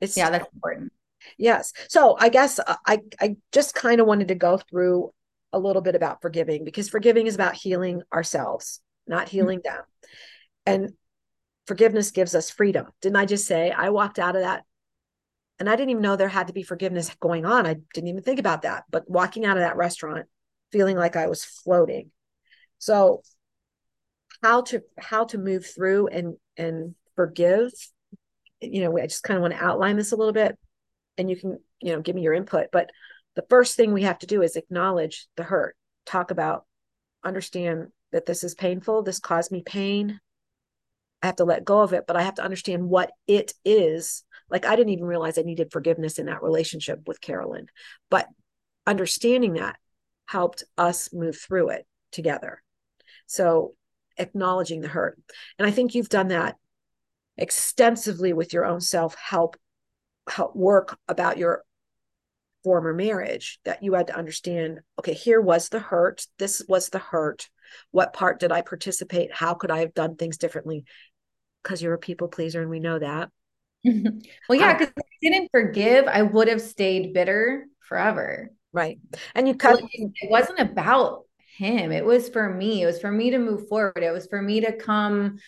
It's 0.01 0.17
yeah, 0.17 0.31
that's 0.31 0.49
important. 0.53 0.93
Yes. 1.39 1.73
So 1.89 2.17
I 2.19 2.29
guess 2.29 2.59
uh, 2.59 2.77
I 2.87 3.01
I 3.21 3.37
just 3.53 3.75
kind 3.75 4.01
of 4.01 4.07
wanted 4.07 4.29
to 4.29 4.35
go 4.35 4.59
through 4.59 5.13
a 5.53 5.59
little 5.59 5.83
bit 5.83 5.95
about 5.95 6.23
forgiving 6.23 6.65
because 6.65 6.89
forgiving 6.89 7.27
is 7.27 7.35
about 7.35 7.55
healing 7.55 8.03
ourselves, 8.13 8.81
not 9.07 9.27
mm-hmm. 9.27 9.37
healing 9.37 9.59
mm-hmm. 9.61 9.77
them. 9.77 9.85
And 10.67 10.93
forgiveness 11.67 12.11
gives 12.11 12.35
us 12.35 12.51
freedom. 12.51 12.87
Didn't 13.01 13.17
I 13.17 13.27
just 13.27 13.47
say 13.47 13.71
I 13.71 13.91
walked 13.91 14.19
out 14.19 14.37
of 14.37 14.43
that 14.43 14.65
and 15.59 15.69
I 15.69 15.77
didn't 15.77 15.91
even 15.91 16.03
know 16.03 16.17
there 16.17 16.29
had 16.29 16.47
to 16.47 16.53
be 16.53 16.63
forgiveness 16.63 17.15
going 17.21 17.45
on. 17.45 17.67
I 17.67 17.77
didn't 17.95 18.09
even 18.09 18.23
think 18.23 18.39
about 18.41 18.63
that. 18.63 18.85
But 18.91 19.11
walking 19.11 19.45
out 19.45 19.57
of 19.57 19.63
that 19.63 19.77
restaurant 19.77 20.27
feeling 20.73 20.97
like 20.97 21.17
I 21.17 21.27
was 21.27 21.45
floating. 21.45 22.11
So 22.79 23.23
how 24.43 24.63
to 24.63 24.83
how 24.99 25.25
to 25.25 25.39
move 25.39 25.67
through 25.67 26.09
and 26.09 26.37
and 26.57 26.95
forgive 27.15 27.71
you 28.61 28.83
know 28.83 28.99
i 28.99 29.07
just 29.07 29.23
kind 29.23 29.37
of 29.37 29.43
want 29.43 29.55
to 29.55 29.63
outline 29.63 29.97
this 29.97 30.13
a 30.13 30.17
little 30.17 30.33
bit 30.33 30.59
and 31.21 31.31
you 31.31 31.37
can 31.37 31.59
you 31.81 31.93
know 31.93 32.01
give 32.01 32.17
me 32.17 32.23
your 32.23 32.35
input. 32.35 32.69
But 32.73 32.91
the 33.37 33.45
first 33.49 33.77
thing 33.77 33.93
we 33.93 34.03
have 34.03 34.19
to 34.21 34.27
do 34.27 34.43
is 34.43 34.57
acknowledge 34.57 35.29
the 35.37 35.45
hurt. 35.45 35.77
Talk 36.07 36.31
about 36.31 36.65
understand 37.23 37.89
that 38.11 38.27
this 38.27 38.43
is 38.43 38.55
painful. 38.55 39.03
This 39.03 39.21
caused 39.21 39.53
me 39.53 39.63
pain. 39.63 40.19
I 41.23 41.27
have 41.27 41.37
to 41.37 41.45
let 41.45 41.67
go 41.67 41.83
of 41.83 41.93
it 41.93 42.05
but 42.07 42.17
i 42.17 42.23
have 42.23 42.37
to 42.37 42.43
understand 42.43 42.89
what 42.89 43.13
it 43.27 43.53
is. 43.65 44.25
Like 44.49 44.65
i 44.65 44.75
didn't 44.75 44.95
even 44.95 45.05
realize 45.05 45.39
i 45.39 45.43
needed 45.43 45.71
forgiveness 45.71 46.19
in 46.19 46.27
that 46.27 46.43
relationship 46.43 47.07
with 47.07 47.21
carolyn 47.21 47.67
but 48.09 48.27
understanding 48.87 49.53
that 49.55 49.77
helped 50.27 50.65
us 50.79 51.13
move 51.13 51.39
through 51.39 51.69
it 51.71 51.87
together. 52.11 52.63
So 53.27 53.75
acknowledging 54.17 54.81
the 54.81 54.89
hurt. 54.89 55.21
And 55.59 55.69
i 55.69 55.71
think 55.71 55.95
you've 55.95 56.09
done 56.09 56.29
that 56.29 56.57
extensively 57.37 58.33
with 58.33 58.53
your 58.53 58.65
own 58.65 58.81
self 58.81 59.15
help 59.15 59.57
work 60.55 60.99
about 61.09 61.39
your 61.39 61.65
former 62.63 62.93
marriage 62.93 63.59
that 63.65 63.83
you 63.83 63.95
had 63.95 64.09
to 64.09 64.17
understand 64.17 64.81
okay 64.99 65.15
here 65.15 65.41
was 65.41 65.71
the 65.71 65.79
hurt 65.79 66.27
this 66.39 66.63
was 66.69 66.91
the 66.91 66.99
hurt 66.99 67.49
what 67.91 68.13
part 68.13 68.39
did 68.39 68.53
i 68.53 68.61
participate 68.61 69.33
how 69.33 69.55
could 69.55 69.71
i 69.71 69.79
have 69.79 69.95
done 69.95 70.17
things 70.17 70.37
differently? 70.37 70.85
Because 71.63 71.83
you're 71.83 71.95
a 71.95 71.99
people 71.99 72.29
pleaser 72.29 72.61
and 72.61 72.71
we 72.71 72.81
know 72.81 72.99
that. 72.99 73.31
Well 73.85 74.59
yeah 74.59 74.73
um, 74.73 74.79
because 74.79 74.93
if 74.95 75.05
i 75.05 75.17
didn't 75.23 75.51
forgive 75.51 76.07
i 76.07 76.23
would 76.23 76.49
have 76.49 76.61
stayed 76.61 77.15
bitter 77.15 77.67
forever. 77.81 78.51
Right. 78.73 79.01
And 79.35 79.49
you 79.49 79.55
cut 79.55 79.83
it 79.83 80.31
wasn't 80.31 80.61
about 80.61 81.25
him. 81.57 81.91
It 81.93 82.05
was 82.05 82.29
for 82.29 82.49
me. 82.49 82.83
It 82.83 82.87
was 82.87 83.01
for 83.01 83.11
me 83.11 83.31
to 83.31 83.39
move 83.39 83.69
forward. 83.69 84.03
It 84.03 84.13
was 84.13 84.27
for 84.27 84.41
me 84.41 84.61
to 84.61 84.73
come 84.73 85.39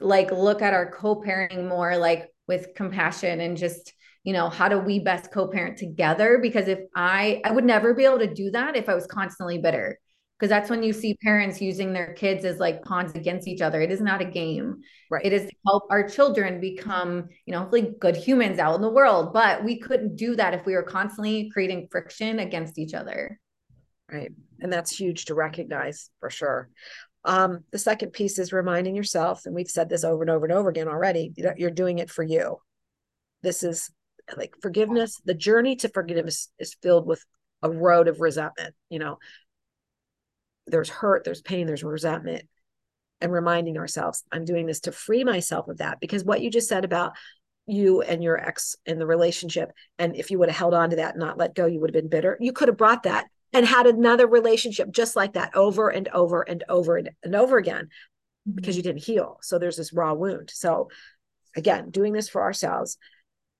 like 0.00 0.32
look 0.32 0.62
at 0.62 0.74
our 0.74 0.90
co-parenting 0.90 1.68
more 1.68 1.96
like 1.96 2.32
with 2.48 2.74
compassion 2.74 3.40
and 3.40 3.56
just 3.56 3.92
you 4.26 4.32
know 4.32 4.50
how 4.50 4.68
do 4.68 4.78
we 4.78 4.98
best 4.98 5.30
co-parent 5.30 5.78
together? 5.78 6.38
Because 6.42 6.66
if 6.66 6.80
i 6.94 7.40
i 7.44 7.50
would 7.52 7.64
never 7.64 7.94
be 7.94 8.04
able 8.04 8.18
to 8.18 8.34
do 8.34 8.50
that 8.50 8.76
if 8.76 8.88
i 8.88 8.94
was 8.94 9.06
constantly 9.06 9.58
bitter. 9.58 9.98
Because 10.38 10.50
that's 10.50 10.68
when 10.68 10.82
you 10.82 10.92
see 10.92 11.14
parents 11.22 11.62
using 11.62 11.94
their 11.94 12.12
kids 12.12 12.44
as 12.44 12.58
like 12.58 12.82
pawns 12.82 13.12
against 13.14 13.48
each 13.48 13.62
other. 13.62 13.80
It 13.80 13.90
is 13.90 14.02
not 14.02 14.20
a 14.20 14.26
game. 14.26 14.82
Right. 15.10 15.24
It 15.24 15.32
is 15.32 15.46
to 15.46 15.56
help 15.64 15.84
our 15.88 16.06
children 16.06 16.60
become 16.60 17.28
you 17.46 17.52
know 17.52 17.60
hopefully 17.60 17.94
good 18.00 18.16
humans 18.16 18.58
out 18.58 18.74
in 18.74 18.82
the 18.82 18.90
world. 18.90 19.32
But 19.32 19.64
we 19.64 19.78
couldn't 19.78 20.16
do 20.16 20.34
that 20.34 20.54
if 20.54 20.66
we 20.66 20.74
were 20.74 20.82
constantly 20.82 21.48
creating 21.52 21.88
friction 21.90 22.40
against 22.40 22.78
each 22.78 22.94
other. 22.94 23.38
Right. 24.12 24.32
And 24.60 24.72
that's 24.72 24.98
huge 24.98 25.26
to 25.26 25.34
recognize 25.34 26.10
for 26.18 26.30
sure. 26.30 26.68
Um, 27.24 27.64
the 27.70 27.78
second 27.78 28.12
piece 28.12 28.38
is 28.38 28.52
reminding 28.52 28.94
yourself, 28.94 29.46
and 29.46 29.54
we've 29.54 29.70
said 29.70 29.88
this 29.88 30.04
over 30.04 30.22
and 30.22 30.30
over 30.30 30.46
and 30.46 30.52
over 30.52 30.68
again 30.68 30.86
already, 30.88 31.32
you're 31.56 31.70
doing 31.70 31.98
it 31.98 32.08
for 32.08 32.22
you. 32.22 32.58
This 33.42 33.64
is 33.64 33.90
like 34.36 34.54
forgiveness. 34.60 35.20
The 35.24 35.34
journey 35.34 35.76
to 35.76 35.88
forgiveness 35.88 36.48
is 36.58 36.76
filled 36.82 37.06
with 37.06 37.24
a 37.62 37.70
road 37.70 38.08
of 38.08 38.20
resentment. 38.20 38.74
You 38.90 38.98
know, 38.98 39.18
there's 40.66 40.88
hurt, 40.88 41.24
there's 41.24 41.42
pain, 41.42 41.66
there's 41.66 41.84
resentment, 41.84 42.44
and 43.20 43.32
reminding 43.32 43.78
ourselves, 43.78 44.24
I'm 44.32 44.44
doing 44.44 44.66
this 44.66 44.80
to 44.80 44.92
free 44.92 45.24
myself 45.24 45.68
of 45.68 45.78
that. 45.78 46.00
Because 46.00 46.24
what 46.24 46.40
you 46.40 46.50
just 46.50 46.68
said 46.68 46.84
about 46.84 47.12
you 47.66 48.02
and 48.02 48.22
your 48.22 48.38
ex 48.38 48.76
in 48.84 48.98
the 48.98 49.06
relationship, 49.06 49.70
and 49.98 50.16
if 50.16 50.30
you 50.30 50.38
would 50.38 50.48
have 50.48 50.58
held 50.58 50.74
on 50.74 50.90
to 50.90 50.96
that 50.96 51.14
and 51.14 51.20
not 51.20 51.38
let 51.38 51.54
go, 51.54 51.66
you 51.66 51.80
would 51.80 51.90
have 51.90 52.02
been 52.02 52.10
bitter. 52.10 52.36
You 52.40 52.52
could 52.52 52.68
have 52.68 52.76
brought 52.76 53.04
that 53.04 53.26
and 53.52 53.64
had 53.64 53.86
another 53.86 54.26
relationship 54.26 54.90
just 54.90 55.16
like 55.16 55.34
that 55.34 55.54
over 55.56 55.88
and 55.88 56.08
over 56.08 56.42
and 56.42 56.64
over 56.68 56.96
and, 56.96 57.10
and 57.22 57.34
over 57.34 57.56
again 57.58 57.88
because 58.52 58.74
mm-hmm. 58.74 58.78
you 58.78 58.82
didn't 58.82 59.04
heal. 59.04 59.38
So 59.42 59.58
there's 59.58 59.76
this 59.76 59.92
raw 59.92 60.14
wound. 60.14 60.50
So 60.52 60.90
again, 61.56 61.90
doing 61.90 62.12
this 62.12 62.28
for 62.28 62.42
ourselves. 62.42 62.98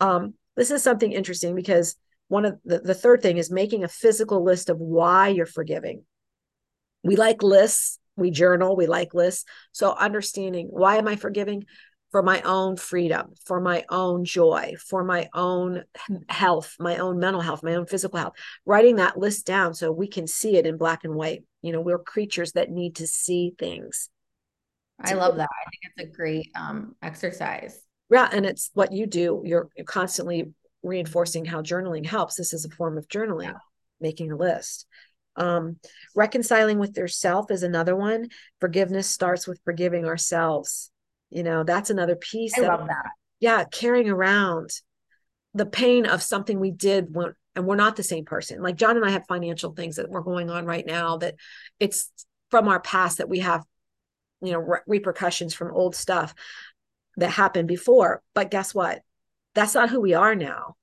Um, 0.01 0.35
this 0.57 0.71
is 0.71 0.83
something 0.83 1.13
interesting 1.13 1.55
because 1.55 1.97
one 2.29 2.45
of 2.45 2.59
the, 2.65 2.81
the 2.81 2.95
third 2.95 3.23
thing 3.23 3.37
is 3.37 3.51
making 3.51 3.85
a 3.85 3.89
physical 3.89 4.43
list 4.43 4.69
of 4.69 4.79
why 4.79 5.29
you're 5.29 5.47
forgiving. 5.47 6.05
We 7.05 7.17
like 7.17 7.43
lists, 7.43 7.99
we 8.17 8.31
journal, 8.31 8.75
we 8.77 8.87
like 8.87 9.15
lists. 9.15 9.45
So 9.73 9.93
understanding 9.93 10.69
why 10.71 10.97
am 10.97 11.07
I 11.07 11.17
forgiving? 11.17 11.67
for 12.17 12.23
my 12.23 12.41
own 12.43 12.77
freedom, 12.77 13.35
for 13.45 13.61
my 13.61 13.85
own 13.91 14.25
joy, 14.25 14.75
for 14.79 15.05
my 15.05 15.29
own 15.35 15.85
health, 16.29 16.75
my 16.79 16.97
own 16.97 17.19
mental 17.19 17.41
health, 17.41 17.63
my 17.63 17.75
own 17.75 17.87
physical 17.87 18.19
health, 18.19 18.35
writing 18.65 18.97
that 18.97 19.19
list 19.19 19.47
down 19.47 19.75
so 19.75 19.91
we 19.93 20.09
can 20.09 20.27
see 20.27 20.57
it 20.57 20.67
in 20.67 20.77
black 20.77 21.05
and 21.05 21.15
white. 21.15 21.45
You 21.63 21.73
know, 21.73 21.81
we're 21.81 21.99
creatures 21.99 22.53
that 22.53 22.71
need 22.71 22.97
to 22.97 23.07
see 23.07 23.53
things. 23.59 24.09
I 24.99 25.13
love 25.13 25.37
that. 25.37 25.49
I 25.51 25.71
think 25.71 25.83
it's 25.83 26.09
a 26.11 26.17
great 26.17 26.51
um, 26.55 26.97
exercise. 27.03 27.79
Yeah. 28.11 28.29
And 28.31 28.47
it's 28.47 28.71
what 28.75 28.93
you 28.93 29.07
do. 29.07 29.43
You're, 29.45 29.69
you're 29.77 29.85
constantly 29.85 30.53
reinforcing 30.83 31.45
how 31.45 31.63
journaling 31.63 32.07
helps. 32.07 32.37
This 32.37 32.53
is 32.53 32.65
a 32.65 32.71
form 32.71 32.99
of 32.99 33.09
journaling, 33.09 33.55
making 34.01 34.31
a 34.33 34.37
list. 34.37 34.87
Um, 35.35 35.77
reconciling 36.15 36.79
with 36.79 36.97
yourself 36.97 37.51
is 37.51 37.63
another 37.63 37.95
one. 37.95 38.29
Forgiveness 38.61 39.09
starts 39.11 39.47
with 39.47 39.61
forgiving 39.65 40.07
ourselves 40.07 40.91
you 41.31 41.43
know 41.43 41.65
that's 41.65 41.91
another 41.91 42.17
piece 42.17 42.59
I 42.59 42.63
of, 42.63 42.69
love 42.69 42.89
that 42.89 43.11
yeah 43.41 43.65
carrying 43.65 44.09
around 44.09 44.71
the 45.55 45.67
pain 45.67 46.07
of 46.07 46.23
something 46.23 46.61
we 46.61 46.71
did 46.71 47.15
when 47.15 47.35
and 47.55 47.67
we're 47.67 47.77
not 47.77 47.97
the 47.97 48.03
same 48.03 48.25
person 48.25 48.63
like 48.63 48.77
john 48.77 48.97
and 48.97 49.05
i 49.05 49.11
have 49.11 49.27
financial 49.27 49.73
things 49.73 49.97
that 49.97 50.09
we're 50.09 50.21
going 50.21 50.51
on 50.51 50.67
right 50.67 50.87
now 50.87 51.17
that 51.19 51.35
it's 51.81 52.11
from 52.51 52.69
our 52.69 52.81
past 52.81 53.19
that 53.19 53.29
we 53.29 53.41
have 53.41 53.65
you 54.43 54.53
know 54.53 54.59
re- 54.59 54.81
repercussions 54.87 55.55
from 55.55 55.75
old 55.75 55.97
stuff 55.97 56.35
that 57.17 57.31
happened 57.31 57.69
before 57.69 58.23
but 58.35 58.51
guess 58.51 58.75
what? 58.75 59.03
That's 59.55 59.75
not 59.75 59.91
who 59.91 60.01
we 60.01 60.15
are 60.15 60.35
now. 60.35 60.77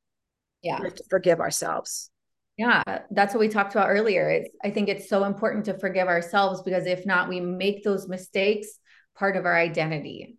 Yeah. 0.61 0.79
We 0.79 0.87
have 0.87 0.95
to 0.95 1.03
forgive 1.09 1.39
ourselves. 1.39 2.09
Yeah 2.57 2.83
that's 3.11 3.33
what 3.33 3.39
we 3.39 3.47
talked 3.47 3.73
about 3.73 3.89
earlier. 3.89 4.29
It's, 4.29 4.49
i 4.63 4.69
think 4.69 4.89
it's 4.89 5.09
so 5.09 5.23
important 5.23 5.65
to 5.65 5.77
forgive 5.77 6.07
ourselves 6.07 6.61
because 6.61 6.85
if 6.85 7.05
not 7.05 7.29
we 7.29 7.39
make 7.39 7.83
those 7.83 8.07
mistakes 8.07 8.67
part 9.15 9.37
of 9.37 9.45
our 9.45 9.55
identity. 9.55 10.37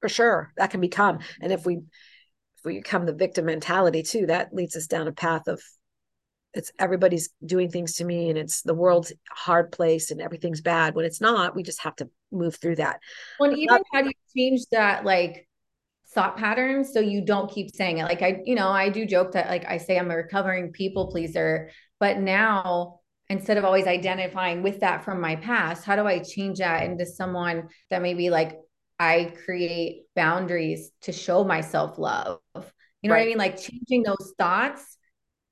For 0.00 0.08
sure 0.08 0.52
that 0.56 0.70
can 0.70 0.80
become 0.80 1.20
and 1.40 1.52
if 1.52 1.66
we 1.66 1.76
if 1.76 2.64
we 2.64 2.78
become 2.78 3.06
the 3.06 3.12
victim 3.12 3.46
mentality 3.46 4.02
too 4.02 4.26
that 4.26 4.52
leads 4.52 4.76
us 4.76 4.86
down 4.86 5.08
a 5.08 5.12
path 5.12 5.48
of 5.48 5.60
it's 6.56 6.72
everybody's 6.78 7.30
doing 7.44 7.70
things 7.70 7.94
to 7.94 8.04
me 8.04 8.30
and 8.30 8.38
it's 8.38 8.62
the 8.62 8.74
world's 8.74 9.12
hard 9.30 9.70
place 9.70 10.10
and 10.10 10.20
everything's 10.20 10.60
bad 10.60 10.94
when 10.94 11.04
it's 11.04 11.20
not 11.20 11.54
we 11.54 11.62
just 11.62 11.82
have 11.82 11.94
to 11.96 12.08
move 12.32 12.56
through 12.56 12.76
that 12.76 12.98
well 13.38 13.54
even 13.54 13.82
how 13.92 14.02
do 14.02 14.08
you 14.08 14.12
change 14.36 14.62
that 14.72 15.04
like 15.04 15.48
thought 16.10 16.36
patterns 16.36 16.92
so 16.92 17.00
you 17.00 17.24
don't 17.24 17.50
keep 17.50 17.74
saying 17.74 17.98
it 17.98 18.04
like 18.04 18.22
i 18.22 18.40
you 18.44 18.54
know 18.54 18.68
i 18.68 18.88
do 18.88 19.06
joke 19.06 19.32
that 19.32 19.48
like 19.48 19.64
i 19.66 19.76
say 19.76 19.98
i'm 19.98 20.10
a 20.10 20.16
recovering 20.16 20.72
people 20.72 21.10
pleaser 21.10 21.70
but 22.00 22.18
now 22.18 23.00
instead 23.28 23.58
of 23.58 23.64
always 23.64 23.86
identifying 23.86 24.62
with 24.62 24.80
that 24.80 25.04
from 25.04 25.20
my 25.20 25.36
past 25.36 25.84
how 25.84 25.94
do 25.94 26.06
i 26.06 26.18
change 26.18 26.58
that 26.58 26.84
into 26.84 27.04
someone 27.04 27.68
that 27.90 28.02
maybe 28.02 28.30
like 28.30 28.58
I 28.98 29.34
create 29.44 30.04
boundaries 30.14 30.90
to 31.02 31.12
show 31.12 31.44
myself 31.44 31.98
love. 31.98 32.40
You 32.54 33.10
know 33.10 33.14
right. 33.14 33.20
what 33.20 33.24
I 33.24 33.26
mean? 33.26 33.38
Like 33.38 33.60
changing 33.60 34.04
those 34.04 34.32
thoughts 34.38 34.95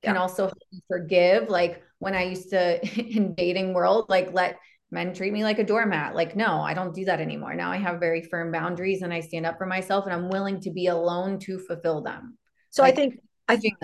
yeah. 0.05 0.11
can 0.11 0.17
also 0.17 0.51
forgive. 0.87 1.49
Like 1.49 1.83
when 1.99 2.15
I 2.15 2.23
used 2.23 2.49
to 2.51 2.85
in 2.99 3.33
dating 3.35 3.73
world, 3.73 4.05
like 4.09 4.33
let 4.33 4.57
men 4.91 5.13
treat 5.13 5.33
me 5.33 5.43
like 5.43 5.59
a 5.59 5.63
doormat. 5.63 6.15
Like, 6.15 6.35
no, 6.35 6.61
I 6.61 6.73
don't 6.73 6.93
do 6.93 7.05
that 7.05 7.19
anymore. 7.19 7.53
Now 7.55 7.71
I 7.71 7.77
have 7.77 7.99
very 7.99 8.21
firm 8.21 8.51
boundaries 8.51 9.01
and 9.01 9.13
I 9.13 9.19
stand 9.19 9.45
up 9.45 9.57
for 9.57 9.65
myself 9.65 10.05
and 10.05 10.13
I'm 10.13 10.29
willing 10.29 10.59
to 10.61 10.71
be 10.71 10.87
alone 10.87 11.39
to 11.39 11.59
fulfill 11.59 12.01
them. 12.01 12.37
So 12.69 12.83
like, 12.83 12.93
I 12.93 12.95
think 12.95 13.19
I 13.47 13.57
think 13.57 13.75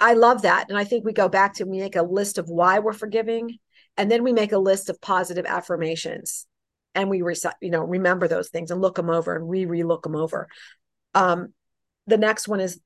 I 0.00 0.14
love 0.14 0.42
that. 0.42 0.66
And 0.68 0.78
I 0.78 0.84
think 0.84 1.04
we 1.04 1.12
go 1.12 1.28
back 1.28 1.54
to 1.54 1.64
we 1.64 1.78
make 1.78 1.96
a 1.96 2.02
list 2.02 2.38
of 2.38 2.48
why 2.48 2.78
we're 2.80 2.92
forgiving 2.92 3.58
and 3.96 4.10
then 4.10 4.22
we 4.22 4.32
make 4.32 4.52
a 4.52 4.58
list 4.58 4.90
of 4.90 5.00
positive 5.00 5.46
affirmations 5.46 6.46
and 6.94 7.10
we 7.10 7.22
recite, 7.22 7.54
you 7.60 7.70
know, 7.70 7.82
remember 7.82 8.28
those 8.28 8.48
things 8.48 8.70
and 8.70 8.80
look 8.80 8.96
them 8.96 9.10
over 9.10 9.36
and 9.36 9.48
re 9.48 9.66
re-look 9.66 10.02
them 10.02 10.16
over. 10.16 10.48
Um, 11.14 11.54
the 12.06 12.18
next 12.18 12.46
one 12.48 12.60
is 12.60 12.80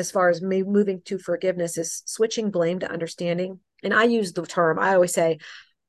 as 0.00 0.10
far 0.10 0.28
as 0.28 0.42
me 0.42 0.62
moving 0.62 1.02
to 1.02 1.18
forgiveness 1.18 1.78
is 1.78 2.02
switching 2.06 2.50
blame 2.50 2.80
to 2.80 2.90
understanding. 2.90 3.60
And 3.82 3.94
I 3.94 4.04
use 4.04 4.32
the 4.32 4.44
term, 4.44 4.78
I 4.78 4.94
always 4.94 5.14
say, 5.14 5.38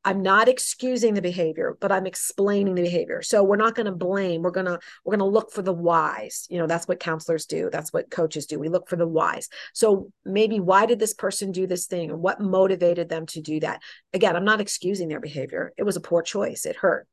I'm 0.04 0.24
not 0.24 0.48
excusing 0.48 1.14
the 1.14 1.22
behavior, 1.22 1.78
but 1.80 1.92
I'm 1.92 2.08
explaining 2.08 2.74
the 2.74 2.82
behavior. 2.82 3.22
So 3.22 3.44
we're 3.44 3.56
not 3.56 3.76
going 3.76 3.86
to 3.86 3.92
blame. 3.92 4.42
We're 4.42 4.50
going 4.50 4.66
to 4.66 4.80
we're 5.06 5.16
going 5.16 5.20
to 5.20 5.34
look 5.34 5.52
for 5.52 5.62
the 5.62 5.74
whys. 5.74 6.48
You 6.50 6.58
know, 6.58 6.66
that's 6.66 6.88
what 6.88 7.00
counselors 7.00 7.46
do. 7.46 7.70
That's 7.72 7.94
what 7.94 8.10
coaches 8.10 8.48
do. 8.48 8.60
We 8.60 8.70
look 8.70 8.90
for 8.90 8.96
the 8.96 9.08
whys. 9.08 9.48
So 9.74 10.12
maybe 10.26 10.60
why 10.60 10.88
did 10.88 10.98
this 10.98 11.14
person 11.14 11.52
do 11.52 11.68
this 11.68 11.86
thing 11.86 12.10
or 12.10 12.18
what 12.18 12.42
motivated 12.42 13.10
them 13.10 13.28
to 13.28 13.42
do 13.42 13.60
that? 13.60 13.82
Again, 14.12 14.36
I'm 14.36 14.46
not 14.46 14.62
excusing 14.62 15.08
their 15.08 15.20
behavior. 15.20 15.72
It 15.78 15.84
was 15.84 15.98
a 15.98 16.02
poor 16.02 16.24
choice. 16.24 16.66
It 16.66 16.78
hurt. 16.78 17.08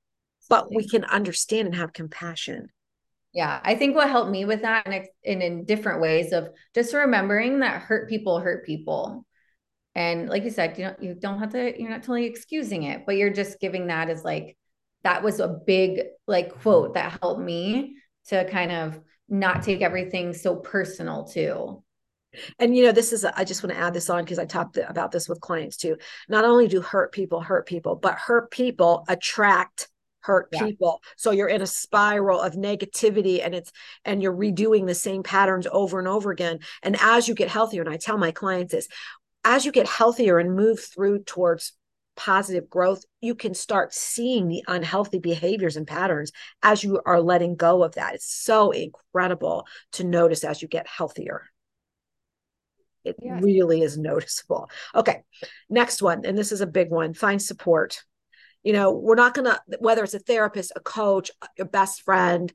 But 0.48 0.74
we 0.74 0.88
can 0.88 1.04
understand 1.04 1.66
and 1.66 1.76
have 1.76 1.92
compassion. 1.92 2.70
Yeah, 3.32 3.60
I 3.62 3.74
think 3.74 3.94
what 3.94 4.08
helped 4.08 4.30
me 4.30 4.44
with 4.44 4.62
that 4.62 4.86
and 4.86 5.06
in, 5.22 5.42
in 5.42 5.64
different 5.64 6.00
ways 6.00 6.32
of 6.32 6.48
just 6.74 6.94
remembering 6.94 7.60
that 7.60 7.82
hurt 7.82 8.08
people 8.08 8.40
hurt 8.40 8.64
people 8.64 9.26
and 9.98 10.28
like 10.28 10.44
you 10.44 10.50
said, 10.50 10.78
you 10.78 10.84
know, 10.84 10.94
you 11.00 11.14
don't 11.14 11.40
have 11.40 11.50
to, 11.50 11.76
you're 11.76 11.90
not 11.90 12.02
totally 12.02 12.26
excusing 12.26 12.84
it, 12.84 13.04
but 13.04 13.16
you're 13.16 13.30
just 13.30 13.58
giving 13.58 13.88
that 13.88 14.08
as 14.08 14.22
like, 14.22 14.56
that 15.02 15.24
was 15.24 15.40
a 15.40 15.48
big 15.48 16.02
like 16.28 16.60
quote 16.60 16.94
that 16.94 17.18
helped 17.20 17.40
me 17.40 17.96
to 18.28 18.48
kind 18.48 18.70
of 18.70 19.00
not 19.28 19.64
take 19.64 19.82
everything 19.82 20.34
so 20.34 20.54
personal 20.54 21.24
too. 21.24 21.82
And 22.60 22.76
you 22.76 22.84
know, 22.84 22.92
this 22.92 23.12
is, 23.12 23.24
I 23.24 23.42
just 23.42 23.64
want 23.64 23.74
to 23.74 23.82
add 23.82 23.92
this 23.92 24.08
on 24.08 24.22
because 24.22 24.38
I 24.38 24.44
talked 24.44 24.76
about 24.76 25.10
this 25.10 25.28
with 25.28 25.40
clients 25.40 25.76
too. 25.76 25.96
Not 26.28 26.44
only 26.44 26.68
do 26.68 26.80
hurt 26.80 27.10
people 27.10 27.40
hurt 27.40 27.66
people, 27.66 27.96
but 27.96 28.14
hurt 28.14 28.52
people 28.52 29.04
attract 29.08 29.88
hurt 30.20 30.48
yeah. 30.52 30.64
people 30.64 31.00
so 31.16 31.30
you're 31.30 31.48
in 31.48 31.62
a 31.62 31.66
spiral 31.66 32.40
of 32.40 32.54
negativity 32.54 33.44
and 33.44 33.54
it's 33.54 33.72
and 34.04 34.22
you're 34.22 34.34
redoing 34.34 34.86
the 34.86 34.94
same 34.94 35.22
patterns 35.22 35.66
over 35.70 35.98
and 35.98 36.08
over 36.08 36.30
again 36.30 36.58
and 36.82 36.96
as 37.00 37.28
you 37.28 37.34
get 37.34 37.48
healthier 37.48 37.82
and 37.82 37.92
i 37.92 37.96
tell 37.96 38.18
my 38.18 38.30
clients 38.30 38.72
this 38.72 38.88
as 39.44 39.64
you 39.64 39.72
get 39.72 39.86
healthier 39.86 40.38
and 40.38 40.56
move 40.56 40.80
through 40.80 41.20
towards 41.20 41.72
positive 42.18 42.68
growth, 42.68 43.04
you 43.20 43.34
can 43.34 43.54
start 43.54 43.94
seeing 43.94 44.48
the 44.48 44.62
unhealthy 44.66 45.20
behaviors 45.20 45.76
and 45.76 45.86
patterns 45.86 46.32
as 46.62 46.82
you 46.82 47.00
are 47.06 47.20
letting 47.20 47.54
go 47.54 47.84
of 47.84 47.94
that. 47.94 48.16
It's 48.16 48.30
so 48.30 48.72
incredible 48.72 49.66
to 49.92 50.04
notice 50.04 50.42
as 50.42 50.60
you 50.60 50.68
get 50.68 50.86
healthier. 50.88 51.44
It 53.04 53.16
yes. 53.22 53.40
really 53.42 53.82
is 53.82 53.96
noticeable. 53.96 54.68
Okay, 54.94 55.22
next 55.70 56.02
one, 56.02 56.26
and 56.26 56.36
this 56.36 56.50
is 56.52 56.60
a 56.60 56.66
big 56.66 56.90
one 56.90 57.14
find 57.14 57.40
support. 57.40 58.02
You 58.68 58.74
know, 58.74 58.92
we're 58.92 59.14
not 59.14 59.34
to, 59.34 59.58
whether 59.78 60.04
it's 60.04 60.12
a 60.12 60.18
therapist, 60.18 60.72
a 60.76 60.80
coach, 60.80 61.30
your 61.56 61.66
best 61.66 62.02
friend 62.02 62.52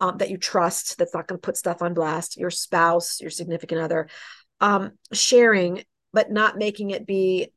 um, 0.00 0.18
that 0.18 0.28
you 0.28 0.36
trust, 0.36 0.98
that's 0.98 1.14
not 1.14 1.28
to 1.28 1.38
put 1.38 1.56
stuff 1.56 1.82
on 1.82 1.94
blast, 1.94 2.36
your 2.36 2.50
spouse, 2.50 3.20
your 3.20 3.30
significant 3.30 3.80
other, 3.80 4.08
um, 4.60 4.98
sharing 5.12 5.84
but 6.12 6.32
not 6.32 6.58
making 6.58 6.90
it 6.90 7.06
be 7.06 7.52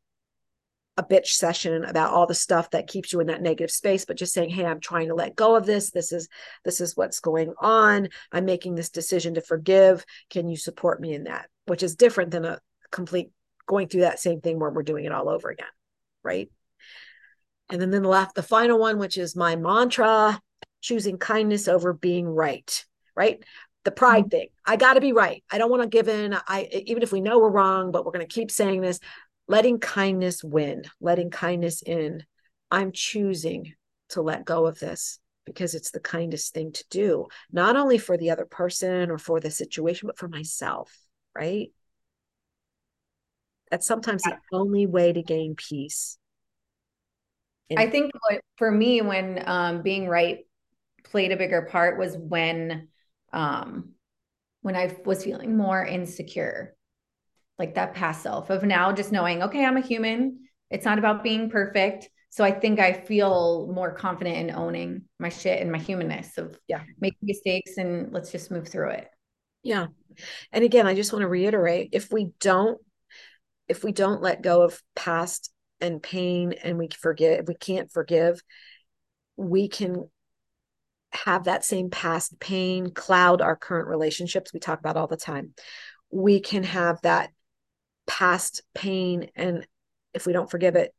a 0.98 1.04
bitch 1.04 1.30
session 1.30 1.84
about 1.84 2.14
all 2.14 2.28
the 2.28 2.36
stuff 2.36 2.70
that 2.70 2.86
keeps 2.86 3.12
you 3.12 3.22
in 3.22 3.28
that 3.28 3.42
negative 3.42 3.72
space 3.72 4.06
but 4.06 4.18
just 4.18 4.34
saying 4.34 4.52
hey 4.52 4.66
i'm 4.66 4.80
trying 4.80 5.08
to 5.08 5.16
let 5.16 5.36
go 5.36 5.56
of 5.56 5.66
this. 5.66 5.90
This 5.90 6.12
is 6.12 6.30
this 6.64 6.80
is 6.80 6.96
what's 6.96 7.20
going 7.20 7.56
on. 7.60 8.10
I'm 8.32 8.46
making 8.46 8.76
this 8.76 8.92
decision 8.92 9.34
to 9.34 9.42
forgive. 9.42 10.06
Can 10.30 10.48
you 10.48 10.58
support 10.58 11.02
me 11.02 11.16
in 11.16 11.24
that? 11.24 11.50
Which 11.66 11.82
is 11.82 11.96
different 11.96 12.30
than 12.30 12.46
a 12.46 12.60
complete 12.92 13.32
going 13.66 13.88
through 13.88 14.02
that 14.02 14.20
same 14.20 14.42
thing 14.42 14.60
where 14.60 14.70
we're 14.70 14.84
doing 14.84 15.06
it 15.06 15.12
all 15.12 15.28
over 15.28 15.50
again 15.50 15.66
right 16.24 16.52
and 17.70 17.82
then 17.82 17.90
then 17.90 18.04
the 18.04 18.10
last 18.10 18.36
the 18.36 18.44
final 18.44 18.80
one 18.80 18.98
which 19.00 19.18
is 19.18 19.36
my 19.36 19.56
mantra 19.56 20.40
choosing 20.82 21.18
kindness 21.18 21.68
over 21.68 21.94
being 21.94 22.28
right 22.28 22.86
right 23.16 23.44
the 23.86 23.92
pride 23.92 24.26
mm-hmm. 24.26 24.30
thing. 24.30 24.48
I 24.66 24.76
got 24.76 24.96
to 24.96 25.02
be 25.02 25.14
right. 25.14 25.44
I 25.50 25.58
don't 25.58 25.70
want 25.70 25.84
to 25.84 25.88
give 25.88 26.10
in. 26.10 26.36
I 26.48 26.68
even 26.86 27.04
if 27.04 27.14
we 27.14 27.22
know 27.22 27.40
we're 27.40 27.50
wrong, 27.50 27.92
but 27.92 28.04
we're 28.04 28.12
going 28.12 28.28
to 28.28 28.34
keep 28.34 28.52
saying 28.52 28.82
this. 28.82 29.00
Letting 29.48 29.80
kindness 29.80 30.44
win, 30.44 30.84
letting 31.00 31.30
kindness 31.30 31.84
in. 31.84 32.24
I'm 32.72 32.92
choosing 32.92 33.74
to 34.10 34.24
let 34.24 34.44
go 34.44 34.66
of 34.66 34.80
this 34.80 35.20
because 35.46 35.76
it's 35.76 35.92
the 35.92 36.00
kindest 36.00 36.56
thing 36.56 36.72
to 36.72 36.84
do, 36.90 37.28
not 37.52 37.76
only 37.76 38.00
for 38.00 38.18
the 38.18 38.32
other 38.32 38.46
person 38.46 39.12
or 39.12 39.20
for 39.20 39.40
the 39.40 39.52
situation, 39.52 40.08
but 40.08 40.18
for 40.18 40.28
myself, 40.28 40.92
right? 41.36 41.70
That's 43.70 43.86
sometimes 43.86 44.24
the 44.24 44.38
only 44.52 44.88
way 44.88 45.14
to 45.14 45.22
gain 45.22 45.54
peace. 45.56 46.18
And- 47.70 47.80
I 47.80 47.90
think 47.90 48.12
what, 48.28 48.42
for 48.58 48.72
me, 48.72 49.02
when 49.02 49.44
um, 49.46 49.82
being 49.82 50.08
right 50.08 50.40
played 51.04 51.32
a 51.32 51.38
bigger 51.38 51.64
part 51.64 51.98
was 51.98 52.18
when 52.18 52.88
um, 53.32 53.92
when 54.62 54.76
I 54.76 54.96
was 55.06 55.24
feeling 55.24 55.56
more 55.56 55.86
insecure, 55.86 56.76
like 57.60 57.76
that 57.76 57.94
past 57.94 58.24
self 58.24 58.50
of 58.50 58.64
now 58.64 58.92
just 58.92 59.12
knowing, 59.12 59.44
okay, 59.44 59.64
I'm 59.64 59.78
a 59.78 59.82
human. 59.82 60.48
It's 60.72 60.86
not 60.86 60.98
about 60.98 61.24
being 61.24 61.50
perfect. 61.50 62.10
So 62.30 62.44
I 62.44 62.52
think 62.52 62.80
I 62.80 62.92
feel 62.92 63.72
more 63.74 63.94
confident 63.94 64.38
in 64.38 64.56
owning 64.56 65.04
my 65.20 65.30
shit 65.30 65.62
and 65.62 65.72
my 65.72 65.78
humanness 65.78 66.38
of 66.38 66.60
yeah, 66.68 66.82
making 67.00 67.20
mistakes 67.22 67.78
and 67.78 68.12
let's 68.12 68.32
just 68.32 68.52
move 68.52 68.68
through 68.68 68.90
it. 68.90 69.10
Yeah. 69.64 69.88
And 70.52 70.64
again, 70.64 70.88
I 70.88 70.96
just 70.96 71.14
want 71.14 71.22
to 71.22 71.28
reiterate 71.28 71.90
if 71.94 72.12
we 72.12 72.32
don't 72.40 72.80
if 73.68 73.84
we 73.84 73.92
don't 73.92 74.22
let 74.22 74.42
go 74.42 74.64
of 74.64 74.82
past 74.96 75.52
and 75.82 76.02
pain 76.02 76.54
and 76.64 76.78
we 76.78 76.88
forgive 76.98 77.48
we 77.48 77.56
can't 77.56 77.92
forgive 77.92 78.42
we 79.38 79.68
can 79.68 80.10
have 81.16 81.46
that 81.46 81.64
same 81.64 81.90
past 81.90 82.40
pain 82.40 82.92
cloud 82.92 83.42
our 83.42 83.56
current 83.56 83.88
relationships 83.88 84.54
we 84.54 84.60
talk 84.60 84.80
about 84.80 84.98
all 84.98 85.08
the 85.08 85.18
time. 85.18 85.54
We 86.12 86.40
can 86.40 86.64
have 86.64 87.02
that 87.02 87.32
past 88.08 88.62
pain 88.74 89.30
and 89.36 89.66
if 90.14 90.26
we 90.26 90.34
don't 90.34 90.52
forgive 90.52 90.76
it 90.76 90.94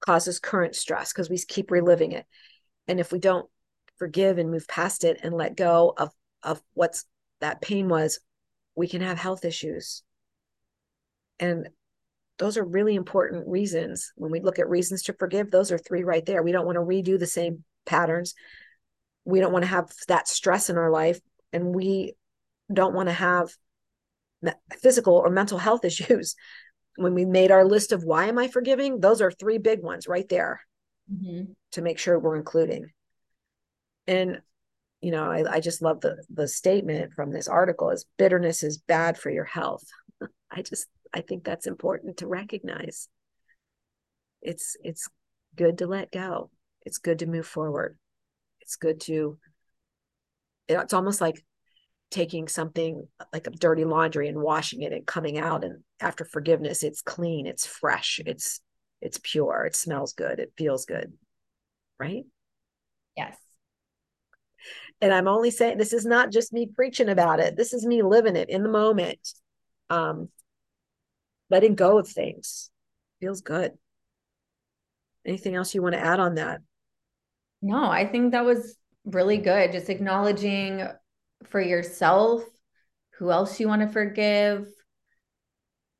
causes 0.00 0.38
current 0.38 0.74
stress 0.74 1.12
because 1.12 1.28
we 1.28 1.38
keep 1.38 1.70
reliving 1.70 2.12
it. 2.12 2.26
And 2.88 3.00
if 3.00 3.12
we 3.12 3.18
don't 3.18 3.48
forgive 3.98 4.38
and 4.38 4.50
move 4.50 4.68
past 4.68 5.04
it 5.04 5.18
and 5.22 5.34
let 5.34 5.56
go 5.56 5.92
of 5.96 6.10
of 6.42 6.62
what's 6.74 7.04
that 7.40 7.60
pain 7.60 7.88
was 7.88 8.20
we 8.74 8.88
can 8.88 9.00
have 9.00 9.18
health 9.18 9.44
issues. 9.44 10.02
And 11.38 11.68
those 12.38 12.56
are 12.56 12.64
really 12.64 12.94
important 12.94 13.48
reasons. 13.48 14.12
When 14.16 14.30
we 14.30 14.40
look 14.40 14.58
at 14.58 14.68
reasons 14.68 15.02
to 15.04 15.14
forgive 15.14 15.50
those 15.50 15.72
are 15.72 15.78
three 15.78 16.04
right 16.04 16.24
there. 16.24 16.42
We 16.42 16.52
don't 16.52 16.66
want 16.66 16.76
to 16.76 16.82
redo 16.82 17.18
the 17.18 17.26
same 17.26 17.64
patterns. 17.84 18.34
We 19.24 19.40
don't 19.40 19.52
want 19.52 19.64
to 19.64 19.70
have 19.70 19.90
that 20.08 20.28
stress 20.28 20.70
in 20.70 20.76
our 20.76 20.90
life 20.90 21.20
and 21.52 21.74
we 21.74 22.14
don't 22.72 22.94
want 22.94 23.08
to 23.08 23.14
have 23.14 23.50
physical 24.80 25.14
or 25.14 25.30
mental 25.30 25.58
health 25.58 25.84
issues. 25.84 26.34
When 26.96 27.14
we 27.14 27.24
made 27.24 27.50
our 27.50 27.64
list 27.64 27.92
of 27.92 28.04
why 28.04 28.26
am 28.26 28.38
i 28.38 28.48
forgiving 28.48 29.00
those 29.00 29.20
are 29.20 29.30
three 29.30 29.58
big 29.58 29.82
ones 29.82 30.08
right 30.08 30.26
there 30.30 30.62
mm-hmm. 31.12 31.52
to 31.72 31.82
make 31.82 31.98
sure 31.98 32.18
we're 32.18 32.36
including. 32.36 32.86
And 34.06 34.40
you 35.02 35.10
know 35.10 35.30
I, 35.30 35.56
I 35.56 35.60
just 35.60 35.82
love 35.82 36.00
the 36.00 36.24
the 36.30 36.48
statement 36.48 37.12
from 37.12 37.32
this 37.32 37.48
article 37.48 37.90
is 37.90 38.06
bitterness 38.16 38.62
is 38.62 38.78
bad 38.78 39.18
for 39.18 39.30
your 39.30 39.44
health. 39.44 39.84
I 40.50 40.62
just 40.62 40.86
i 41.16 41.20
think 41.22 41.42
that's 41.44 41.66
important 41.66 42.18
to 42.18 42.26
recognize. 42.26 43.08
It's 44.42 44.76
it's 44.82 45.08
good 45.56 45.78
to 45.78 45.86
let 45.86 46.12
go. 46.12 46.50
It's 46.84 46.98
good 46.98 47.18
to 47.20 47.26
move 47.26 47.46
forward. 47.46 47.98
It's 48.60 48.76
good 48.76 49.00
to 49.02 49.38
it's 50.68 50.92
almost 50.92 51.20
like 51.20 51.44
taking 52.10 52.48
something 52.48 53.06
like 53.32 53.46
a 53.46 53.50
dirty 53.50 53.84
laundry 53.84 54.28
and 54.28 54.40
washing 54.40 54.82
it 54.82 54.92
and 54.92 55.06
coming 55.06 55.38
out 55.38 55.64
and 55.64 55.82
after 56.00 56.24
forgiveness 56.24 56.84
it's 56.84 57.02
clean 57.02 57.46
it's 57.46 57.66
fresh 57.66 58.20
it's 58.24 58.60
it's 59.00 59.18
pure 59.22 59.64
it 59.66 59.74
smells 59.74 60.12
good 60.12 60.38
it 60.38 60.52
feels 60.56 60.84
good 60.86 61.12
right? 61.98 62.24
Yes. 63.16 63.36
And 65.00 65.12
i'm 65.12 65.28
only 65.28 65.50
saying 65.50 65.78
this 65.78 65.92
is 65.92 66.06
not 66.06 66.30
just 66.30 66.52
me 66.52 66.66
preaching 66.72 67.08
about 67.08 67.40
it. 67.40 67.56
This 67.56 67.72
is 67.72 67.84
me 67.84 68.02
living 68.02 68.36
it 68.36 68.48
in 68.48 68.62
the 68.62 68.68
moment. 68.68 69.18
Um 69.90 70.28
letting 71.50 71.74
go 71.74 71.98
of 71.98 72.08
things 72.08 72.70
feels 73.20 73.40
good 73.40 73.72
anything 75.24 75.54
else 75.54 75.74
you 75.74 75.82
want 75.82 75.94
to 75.94 76.00
add 76.00 76.20
on 76.20 76.34
that 76.36 76.60
no, 77.62 77.90
I 77.90 78.06
think 78.06 78.32
that 78.32 78.44
was 78.44 78.76
really 79.04 79.38
good. 79.38 79.72
Just 79.72 79.88
acknowledging 79.88 80.86
for 81.44 81.60
yourself 81.60 82.42
who 83.18 83.30
else 83.30 83.58
you 83.58 83.68
want 83.68 83.82
to 83.82 83.88
forgive. 83.88 84.66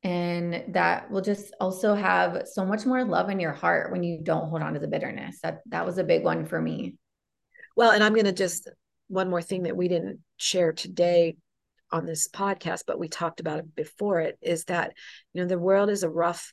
And 0.03 0.75
that 0.75 1.11
will 1.11 1.23
just 1.23 1.55
also 1.61 1.95
have 1.95 2.47
so 2.47 2.65
much 2.65 2.87
more 2.87 3.05
love 3.05 3.31
in 3.31 3.41
your 3.41 3.53
heart 3.53 3.91
when 3.91 4.03
you 4.03 4.21
don't 4.23 4.49
hold 4.49 4.63
on 4.63 4.75
to 4.75 4.81
the 4.81 4.87
bitterness. 4.87 5.41
That 5.43 5.63
that 5.67 5.87
was 5.87 5.99
a 5.99 6.05
big 6.05 6.23
one 6.23 6.47
for 6.47 6.61
me. 6.61 6.95
Well, 7.75 7.91
and 7.91 8.05
I'm 8.05 8.13
going 8.13 8.27
to 8.27 8.33
just 8.33 8.69
one 9.09 9.31
more 9.31 9.43
thing 9.43 9.65
that 9.65 9.77
we 9.77 9.89
didn't 9.89 10.21
share 10.37 10.73
today 10.73 11.37
on 11.91 12.07
this 12.07 12.29
podcast, 12.29 12.83
but 12.87 12.99
we 12.99 13.09
talked 13.09 13.41
about 13.41 13.59
it 13.59 13.75
before 13.75 14.21
it 14.21 14.39
is 14.41 14.65
that, 14.65 14.93
you 15.33 15.43
know, 15.43 15.49
the 15.49 15.59
world 15.59 15.91
is 15.91 16.03
a 16.03 16.11
rough 16.11 16.53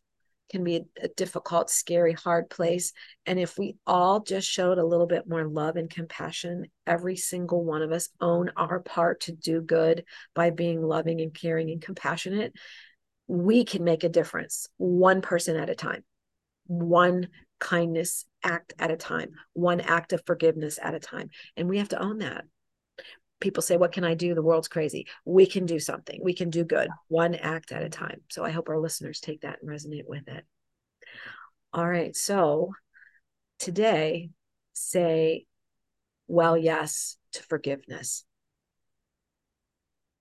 can 0.52 0.64
be 0.64 0.84
a, 1.02 1.08
difficult, 1.08 1.70
scary, 1.70 2.14
hard 2.14 2.50
place. 2.50 2.94
And 3.26 3.40
if 3.40 3.58
we 3.58 3.78
all 3.88 4.20
just 4.20 4.48
showed 4.48 4.78
a 4.78 4.86
little 4.86 5.08
bit 5.08 5.28
more 5.28 5.48
love 5.48 5.78
and 5.78 5.90
compassion, 5.90 6.66
every 6.86 7.16
single 7.16 7.64
one 7.64 7.82
of 7.82 7.92
us 7.92 8.10
own 8.20 8.52
our 8.56 8.82
part 8.82 9.22
to 9.22 9.32
do 9.32 9.62
good 9.62 10.04
by 10.36 10.52
being 10.52 10.82
loving 10.82 11.22
and 11.22 11.34
caring 11.34 11.72
and 11.72 11.82
compassionate, 11.82 12.54
we 13.28 13.64
can 13.64 13.84
make 13.84 14.04
a 14.04 14.10
difference 14.10 14.68
one 14.78 15.22
person 15.22 15.56
at 15.56 15.70
a 15.70 15.76
time. 15.76 16.04
one 16.66 17.28
kindness 17.60 18.26
act 18.44 18.74
at 18.78 18.92
a 18.92 18.98
time, 18.98 19.32
one 19.54 19.80
act 19.80 20.14
of 20.14 20.22
forgiveness 20.26 20.78
at 20.82 20.94
a 20.94 21.00
time. 21.00 21.30
And 21.56 21.70
we 21.70 21.78
have 21.78 21.90
to 21.90 22.02
own 22.02 22.20
that. 22.20 22.44
People 23.44 23.62
say, 23.62 23.76
What 23.76 23.92
can 23.92 24.06
I 24.06 24.14
do? 24.14 24.34
The 24.34 24.42
world's 24.42 24.70
crazy. 24.70 25.06
We 25.26 25.46
can 25.46 25.66
do 25.66 25.78
something. 25.78 26.22
We 26.24 26.34
can 26.34 26.50
do 26.50 26.64
good, 26.64 26.88
one 27.10 27.36
act 27.36 27.74
at 27.74 27.84
a 27.84 27.90
time. 27.90 28.22
So 28.32 28.46
I 28.46 28.52
hope 28.52 28.70
our 28.70 28.80
listeners 28.80 29.20
take 29.20 29.42
that 29.42 29.60
and 29.62 29.70
resonate 29.70 30.08
with 30.08 30.30
it. 30.30 30.46
All 31.74 31.86
right. 31.86 32.16
So 32.16 32.72
today, 33.60 34.30
say, 34.72 35.46
Well, 36.28 36.58
yes 36.58 37.18
to 37.34 37.44
forgiveness. 37.44 38.24